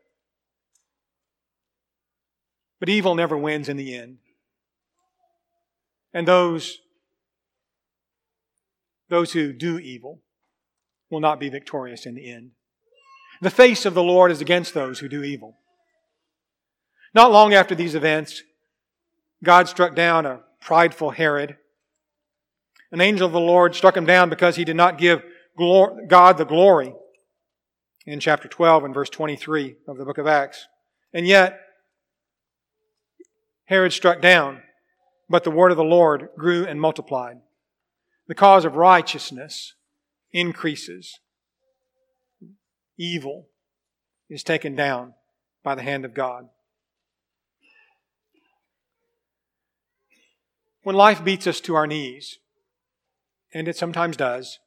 But 2.79 2.89
evil 2.89 3.15
never 3.15 3.37
wins 3.37 3.69
in 3.69 3.77
the 3.77 3.95
end. 3.95 4.17
And 6.13 6.27
those, 6.27 6.77
those 9.09 9.33
who 9.33 9.53
do 9.53 9.79
evil 9.79 10.21
will 11.09 11.19
not 11.19 11.39
be 11.39 11.49
victorious 11.49 12.05
in 12.05 12.15
the 12.15 12.31
end. 12.31 12.51
The 13.41 13.49
face 13.49 13.85
of 13.85 13.93
the 13.93 14.03
Lord 14.03 14.31
is 14.31 14.41
against 14.41 14.73
those 14.73 14.99
who 14.99 15.07
do 15.07 15.23
evil. 15.23 15.57
Not 17.13 17.31
long 17.31 17.53
after 17.53 17.75
these 17.75 17.95
events, 17.95 18.43
God 19.43 19.67
struck 19.67 19.95
down 19.95 20.25
a 20.25 20.41
prideful 20.61 21.11
Herod. 21.11 21.57
An 22.91 23.01
angel 23.01 23.27
of 23.27 23.33
the 23.33 23.39
Lord 23.39 23.75
struck 23.75 23.95
him 23.95 24.05
down 24.05 24.29
because 24.29 24.55
he 24.55 24.65
did 24.65 24.75
not 24.75 24.97
give 24.97 25.23
God 25.57 26.37
the 26.37 26.45
glory 26.45 26.93
in 28.05 28.19
chapter 28.19 28.47
12 28.47 28.85
and 28.85 28.93
verse 28.93 29.09
23 29.09 29.75
of 29.87 29.97
the 29.97 30.05
book 30.05 30.17
of 30.17 30.27
Acts. 30.27 30.67
And 31.13 31.27
yet, 31.27 31.59
Herod 33.65 33.93
struck 33.93 34.21
down, 34.21 34.61
but 35.29 35.43
the 35.43 35.51
word 35.51 35.71
of 35.71 35.77
the 35.77 35.83
Lord 35.83 36.29
grew 36.37 36.65
and 36.65 36.79
multiplied. 36.79 37.37
The 38.27 38.35
cause 38.35 38.65
of 38.65 38.75
righteousness 38.75 39.73
increases. 40.31 41.19
Evil 42.97 43.47
is 44.29 44.43
taken 44.43 44.75
down 44.75 45.13
by 45.63 45.75
the 45.75 45.83
hand 45.83 46.03
of 46.03 46.13
God. 46.13 46.49
When 50.83 50.95
life 50.95 51.23
beats 51.23 51.47
us 51.47 51.59
to 51.61 51.75
our 51.75 51.85
knees, 51.85 52.39
and 53.53 53.67
it 53.67 53.77
sometimes 53.77 54.17
does, 54.17 54.59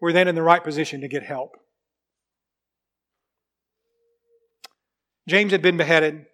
we're 0.00 0.12
then 0.12 0.28
in 0.28 0.34
the 0.34 0.42
right 0.42 0.62
position 0.62 1.00
to 1.00 1.08
get 1.08 1.22
help. 1.22 1.56
James 5.26 5.52
had 5.52 5.62
been 5.62 5.78
beheaded. 5.78 6.26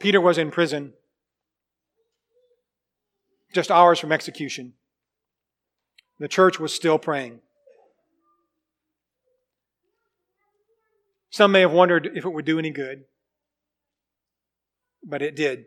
Peter 0.00 0.20
was 0.20 0.38
in 0.38 0.50
prison, 0.50 0.92
just 3.54 3.70
hours 3.70 3.98
from 3.98 4.12
execution. 4.12 4.74
The 6.18 6.28
church 6.28 6.58
was 6.58 6.74
still 6.74 6.98
praying. 6.98 7.40
Some 11.38 11.52
may 11.52 11.60
have 11.60 11.70
wondered 11.70 12.10
if 12.16 12.24
it 12.24 12.32
would 12.32 12.44
do 12.44 12.58
any 12.58 12.70
good, 12.70 13.04
but 15.04 15.22
it 15.22 15.36
did. 15.36 15.66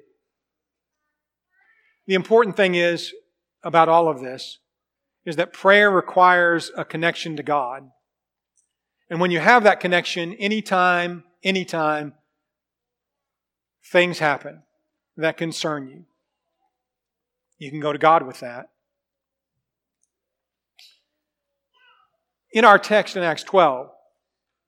The 2.08 2.14
important 2.14 2.58
thing 2.58 2.76
is 2.76 3.14
about 3.64 3.88
all 3.88 4.10
of 4.10 4.20
this 4.20 4.60
is 5.26 5.38
that 5.38 5.54
prayer 5.54 5.90
requires 5.90 6.74
a 6.76 6.84
connection 6.84 7.38
to 7.38 7.44
God. 7.44 7.84
And 9.10 9.22
when 9.22 9.32
you 9.32 9.40
have 9.40 9.64
that 9.64 9.80
connection, 9.80 10.34
anytime, 10.34 11.24
anytime, 11.42 12.16
things 13.94 14.20
happen 14.20 14.64
that 15.16 15.38
concern 15.38 15.88
you, 15.88 16.04
you 17.60 17.72
can 17.72 17.80
go 17.80 17.94
to 17.94 17.98
God 17.98 18.28
with 18.28 18.42
that. 18.42 18.72
In 22.52 22.66
our 22.66 22.78
text 22.78 23.16
in 23.16 23.24
Acts 23.24 23.44
12, 23.44 23.90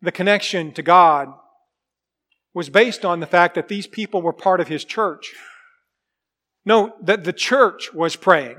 the 0.04 0.12
connection 0.12 0.74
to 0.74 0.82
God 0.82 1.30
was 2.54 2.70
based 2.70 3.06
on 3.06 3.22
the 3.22 3.26
fact 3.26 3.56
that 3.56 3.70
these 3.70 3.88
people 3.88 4.22
were 4.22 4.34
part 4.34 4.60
of 4.60 4.68
His 4.68 4.84
church. 4.84 5.34
No, 6.66 6.94
that 7.02 7.24
the 7.24 7.34
church 7.34 7.94
was 7.94 8.18
praying. 8.18 8.58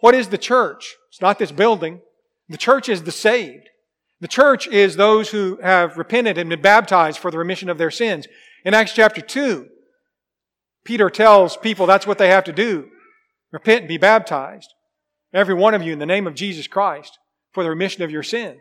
What 0.00 0.14
is 0.14 0.28
the 0.28 0.38
church? 0.38 0.94
It's 1.08 1.22
not 1.22 1.38
this 1.38 1.50
building. 1.50 2.02
The 2.48 2.58
church 2.58 2.88
is 2.88 3.02
the 3.02 3.12
saved. 3.12 3.70
The 4.20 4.28
church 4.28 4.68
is 4.68 4.94
those 4.94 5.30
who 5.30 5.58
have 5.62 5.96
repented 5.96 6.36
and 6.36 6.50
been 6.50 6.62
baptized 6.62 7.18
for 7.18 7.30
the 7.30 7.38
remission 7.38 7.70
of 7.70 7.78
their 7.78 7.90
sins. 7.90 8.28
In 8.64 8.74
Acts 8.74 8.92
chapter 8.92 9.22
2, 9.22 9.66
Peter 10.84 11.08
tells 11.08 11.56
people 11.56 11.86
that's 11.86 12.06
what 12.06 12.18
they 12.18 12.28
have 12.28 12.44
to 12.44 12.52
do. 12.52 12.88
Repent 13.52 13.80
and 13.80 13.88
be 13.88 13.98
baptized, 13.98 14.68
every 15.32 15.54
one 15.54 15.74
of 15.74 15.82
you, 15.82 15.92
in 15.94 15.98
the 15.98 16.06
name 16.06 16.26
of 16.26 16.34
Jesus 16.34 16.66
Christ, 16.66 17.18
for 17.52 17.62
the 17.62 17.70
remission 17.70 18.02
of 18.02 18.10
your 18.10 18.22
sins. 18.22 18.60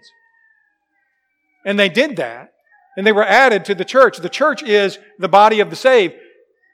And 1.65 1.79
they 1.79 1.89
did 1.89 2.15
that, 2.17 2.53
and 2.97 3.05
they 3.05 3.11
were 3.11 3.23
added 3.23 3.65
to 3.65 3.75
the 3.75 3.85
church. 3.85 4.17
The 4.17 4.29
church 4.29 4.63
is 4.63 4.97
the 5.19 5.29
body 5.29 5.59
of 5.59 5.69
the 5.69 5.75
saved. 5.75 6.15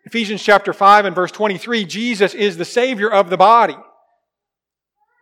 Ephesians 0.05 0.41
chapter 0.41 0.71
5 0.71 1.05
and 1.05 1.15
verse 1.15 1.31
23, 1.31 1.83
Jesus 1.85 2.33
is 2.33 2.57
the 2.57 2.65
Savior 2.65 3.11
of 3.11 3.29
the 3.29 3.37
body. 3.37 3.75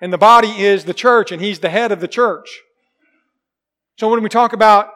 And 0.01 0.13
the 0.13 0.17
body 0.17 0.49
is 0.49 0.85
the 0.85 0.93
church, 0.93 1.31
and 1.31 1.41
He's 1.41 1.59
the 1.59 1.69
head 1.69 1.91
of 1.91 1.99
the 1.99 2.07
church. 2.07 2.61
So 3.97 4.09
when 4.09 4.21
we 4.21 4.29
talk 4.29 4.53
about 4.53 4.89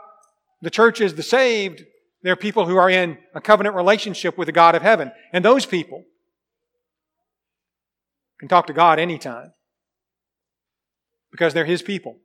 the 0.62 0.70
church 0.70 1.02
is 1.02 1.16
the 1.16 1.24
saved, 1.24 1.84
there 2.22 2.34
are 2.34 2.38
people 2.38 2.66
who 2.66 2.76
are 2.76 2.90
in 2.90 3.18
a 3.34 3.42
covenant 3.42 3.76
relationship 3.76 4.38
with 4.38 4.46
the 4.48 4.52
God 4.52 4.76
of 4.76 4.82
heaven. 4.82 5.12
And 5.32 5.44
those 5.44 5.66
people 5.66 6.04
can 8.40 8.50
talk 8.50 8.68
to 8.68 8.74
God 8.74 9.00
anytime 9.00 9.54
because 11.32 11.54
they're 11.54 11.66
His 11.66 11.82
people. 11.82 12.18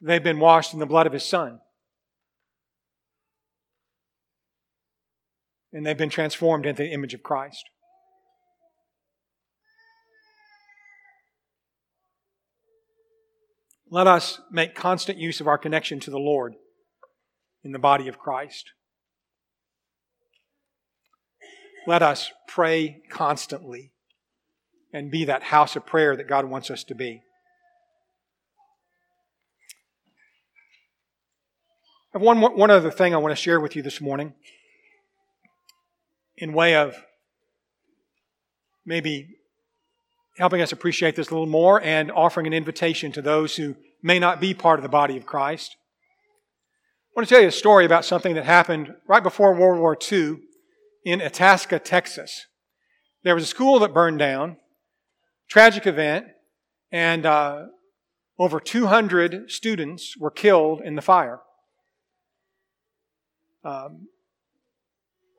They've 0.00 0.22
been 0.22 0.38
washed 0.38 0.72
in 0.72 0.78
the 0.78 0.86
blood 0.86 1.06
of 1.06 1.12
His 1.12 1.24
Son. 1.24 1.60
And 5.72 5.84
they've 5.84 5.98
been 5.98 6.08
transformed 6.08 6.66
into 6.66 6.82
the 6.82 6.92
image 6.92 7.14
of 7.14 7.22
Christ. 7.22 7.64
Let 13.90 14.06
us 14.06 14.40
make 14.50 14.74
constant 14.74 15.18
use 15.18 15.40
of 15.40 15.46
our 15.46 15.58
connection 15.58 15.98
to 16.00 16.10
the 16.10 16.18
Lord 16.18 16.54
in 17.64 17.72
the 17.72 17.78
body 17.78 18.06
of 18.08 18.18
Christ. 18.18 18.72
Let 21.86 22.02
us 22.02 22.30
pray 22.46 23.00
constantly 23.08 23.92
and 24.92 25.10
be 25.10 25.24
that 25.24 25.44
house 25.44 25.74
of 25.74 25.86
prayer 25.86 26.16
that 26.16 26.28
God 26.28 26.44
wants 26.44 26.70
us 26.70 26.84
to 26.84 26.94
be. 26.94 27.22
Have 32.18 32.24
one, 32.24 32.40
one 32.40 32.70
other 32.70 32.90
thing 32.90 33.14
I 33.14 33.18
want 33.18 33.30
to 33.30 33.40
share 33.40 33.60
with 33.60 33.76
you 33.76 33.82
this 33.82 34.00
morning 34.00 34.34
in 36.36 36.52
way 36.52 36.74
of 36.74 36.96
maybe 38.84 39.36
helping 40.36 40.60
us 40.60 40.72
appreciate 40.72 41.14
this 41.14 41.28
a 41.28 41.30
little 41.30 41.46
more 41.46 41.80
and 41.80 42.10
offering 42.10 42.48
an 42.48 42.52
invitation 42.52 43.12
to 43.12 43.22
those 43.22 43.54
who 43.54 43.76
may 44.02 44.18
not 44.18 44.40
be 44.40 44.52
part 44.52 44.80
of 44.80 44.82
the 44.82 44.88
body 44.88 45.16
of 45.16 45.26
Christ. 45.26 45.76
I 47.12 47.20
want 47.20 47.28
to 47.28 47.32
tell 47.32 47.40
you 47.40 47.48
a 47.48 47.52
story 47.52 47.84
about 47.84 48.04
something 48.04 48.34
that 48.34 48.44
happened 48.44 48.94
right 49.06 49.22
before 49.22 49.54
World 49.54 49.78
War 49.78 49.96
II 50.10 50.38
in 51.04 51.22
Itasca, 51.22 51.78
Texas. 51.78 52.46
There 53.22 53.34
was 53.36 53.44
a 53.44 53.46
school 53.46 53.78
that 53.78 53.94
burned 53.94 54.18
down, 54.18 54.56
tragic 55.48 55.86
event, 55.86 56.26
and 56.90 57.24
uh, 57.24 57.66
over 58.40 58.58
200 58.58 59.52
students 59.52 60.16
were 60.16 60.32
killed 60.32 60.80
in 60.80 60.96
the 60.96 61.02
fire. 61.02 61.38
Um, 63.64 64.08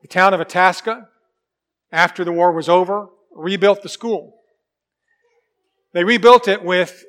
the 0.02 0.08
town 0.08 0.34
of 0.34 0.40
Itasca, 0.40 1.08
after 1.92 2.24
the 2.24 2.32
war 2.32 2.52
was 2.52 2.68
over, 2.68 3.08
rebuilt 3.34 3.82
the 3.82 3.88
school. 3.88 4.34
They 5.92 6.04
rebuilt 6.04 6.48
it 6.48 6.62
with 6.62 7.04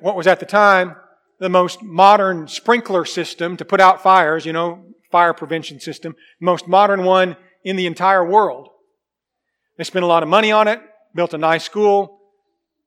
what 0.00 0.16
was 0.16 0.26
at 0.26 0.40
the 0.40 0.46
time 0.46 0.96
the 1.38 1.48
most 1.48 1.82
modern 1.82 2.48
sprinkler 2.48 3.04
system 3.04 3.56
to 3.58 3.64
put 3.64 3.80
out 3.80 4.02
fires, 4.02 4.46
you 4.46 4.52
know, 4.52 4.84
fire 5.10 5.34
prevention 5.34 5.80
system, 5.80 6.16
most 6.40 6.66
modern 6.66 7.04
one 7.04 7.36
in 7.62 7.76
the 7.76 7.86
entire 7.86 8.24
world. 8.24 8.68
They 9.76 9.84
spent 9.84 10.04
a 10.04 10.08
lot 10.08 10.22
of 10.22 10.28
money 10.28 10.50
on 10.50 10.66
it, 10.66 10.80
built 11.14 11.34
a 11.34 11.38
nice 11.38 11.64
school, 11.64 12.20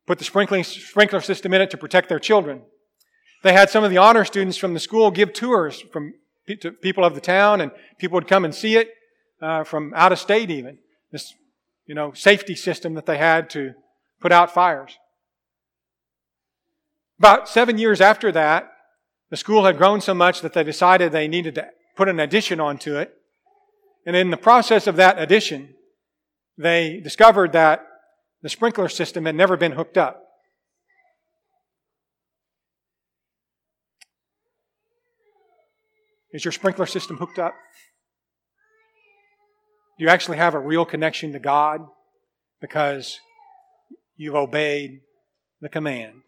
put 0.08 0.18
the 0.18 0.24
sprinkling, 0.24 0.64
sprinkler 0.64 1.22
system 1.22 1.54
in 1.54 1.62
it 1.62 1.70
to 1.72 1.78
protect 1.78 2.10
their 2.10 2.20
children. 2.20 2.64
They 3.44 3.54
had 3.54 3.70
some 3.70 3.84
of 3.84 3.92
the 3.92 3.98
honor 3.98 4.26
students 4.26 4.58
from 4.58 4.74
the 4.74 4.80
school 4.80 5.12
give 5.12 5.34
tours 5.34 5.82
from 5.94 6.14
people 6.56 7.04
of 7.04 7.16
the 7.16 7.22
town, 7.22 7.62
and 7.62 7.72
people 7.98 8.16
would 8.16 8.28
come 8.28 8.46
and 8.46 8.54
see 8.54 8.76
it 8.76 8.90
uh, 9.42 9.64
from 9.64 9.94
out 9.96 10.12
of 10.12 10.20
state 10.20 10.50
even. 10.50 10.78
This, 11.12 11.34
you 11.86 11.96
know, 11.96 12.14
safety 12.14 12.56
system 12.56 12.94
that 12.96 13.06
they 13.06 13.18
had 13.18 13.50
to 13.52 13.74
put 14.20 14.32
out 14.32 14.54
fires. 14.54 14.98
About 17.18 17.50
seven 17.50 17.78
years 17.78 18.00
after 18.00 18.32
that, 18.32 18.72
the 19.30 19.38
school 19.38 19.66
had 19.66 19.78
grown 19.78 20.02
so 20.02 20.14
much 20.14 20.42
that 20.42 20.54
they 20.54 20.64
decided 20.64 21.12
they 21.12 21.28
needed 21.28 21.56
to 21.56 21.68
put 21.96 22.10
an 22.10 22.20
addition 22.20 22.60
onto 22.60 22.96
it. 22.96 23.14
And 24.06 24.16
in 24.16 24.32
the 24.32 24.38
process 24.38 24.88
of 24.88 24.96
that 24.96 25.20
addition, 25.20 25.76
they 26.58 27.00
discovered 27.00 27.52
that 27.54 27.86
the 28.42 28.50
sprinkler 28.50 28.90
system 28.90 29.26
had 29.26 29.36
never 29.36 29.58
been 29.58 29.74
hooked 29.74 29.98
up. 29.98 30.24
Is 36.32 36.46
your 36.46 36.52
sprinkler 36.52 36.86
system 36.86 37.18
hooked 37.18 37.40
up? 37.40 37.56
Do 39.98 40.06
you 40.06 40.10
actually 40.10 40.38
have 40.38 40.54
a 40.54 40.60
real 40.60 40.86
connection 40.86 41.34
to 41.34 41.40
God 41.40 41.82
because 42.62 43.20
you've 44.16 44.36
obeyed 44.36 45.02
the 45.62 45.70
command 45.70 46.22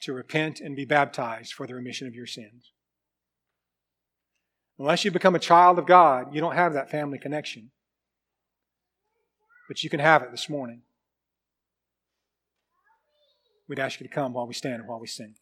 to 0.00 0.12
repent 0.12 0.60
and 0.60 0.76
be 0.76 0.84
baptized 0.84 1.52
for 1.52 1.66
the 1.66 1.74
remission 1.74 2.06
of 2.06 2.14
your 2.14 2.26
sins. 2.26 2.72
Unless 4.78 5.04
you 5.04 5.10
become 5.10 5.34
a 5.34 5.40
child 5.40 5.78
of 5.78 5.86
God, 5.86 6.34
you 6.34 6.40
don't 6.40 6.54
have 6.54 6.74
that 6.74 6.90
family 6.90 7.18
connection. 7.18 7.70
But 9.68 9.82
you 9.82 9.90
can 9.90 10.00
have 10.00 10.22
it 10.22 10.30
this 10.30 10.48
morning. 10.48 10.82
We'd 13.68 13.80
ask 13.80 14.00
you 14.00 14.06
to 14.06 14.12
come 14.12 14.32
while 14.32 14.46
we 14.46 14.54
stand 14.54 14.80
and 14.80 14.88
while 14.88 15.00
we 15.00 15.06
sing. 15.06 15.34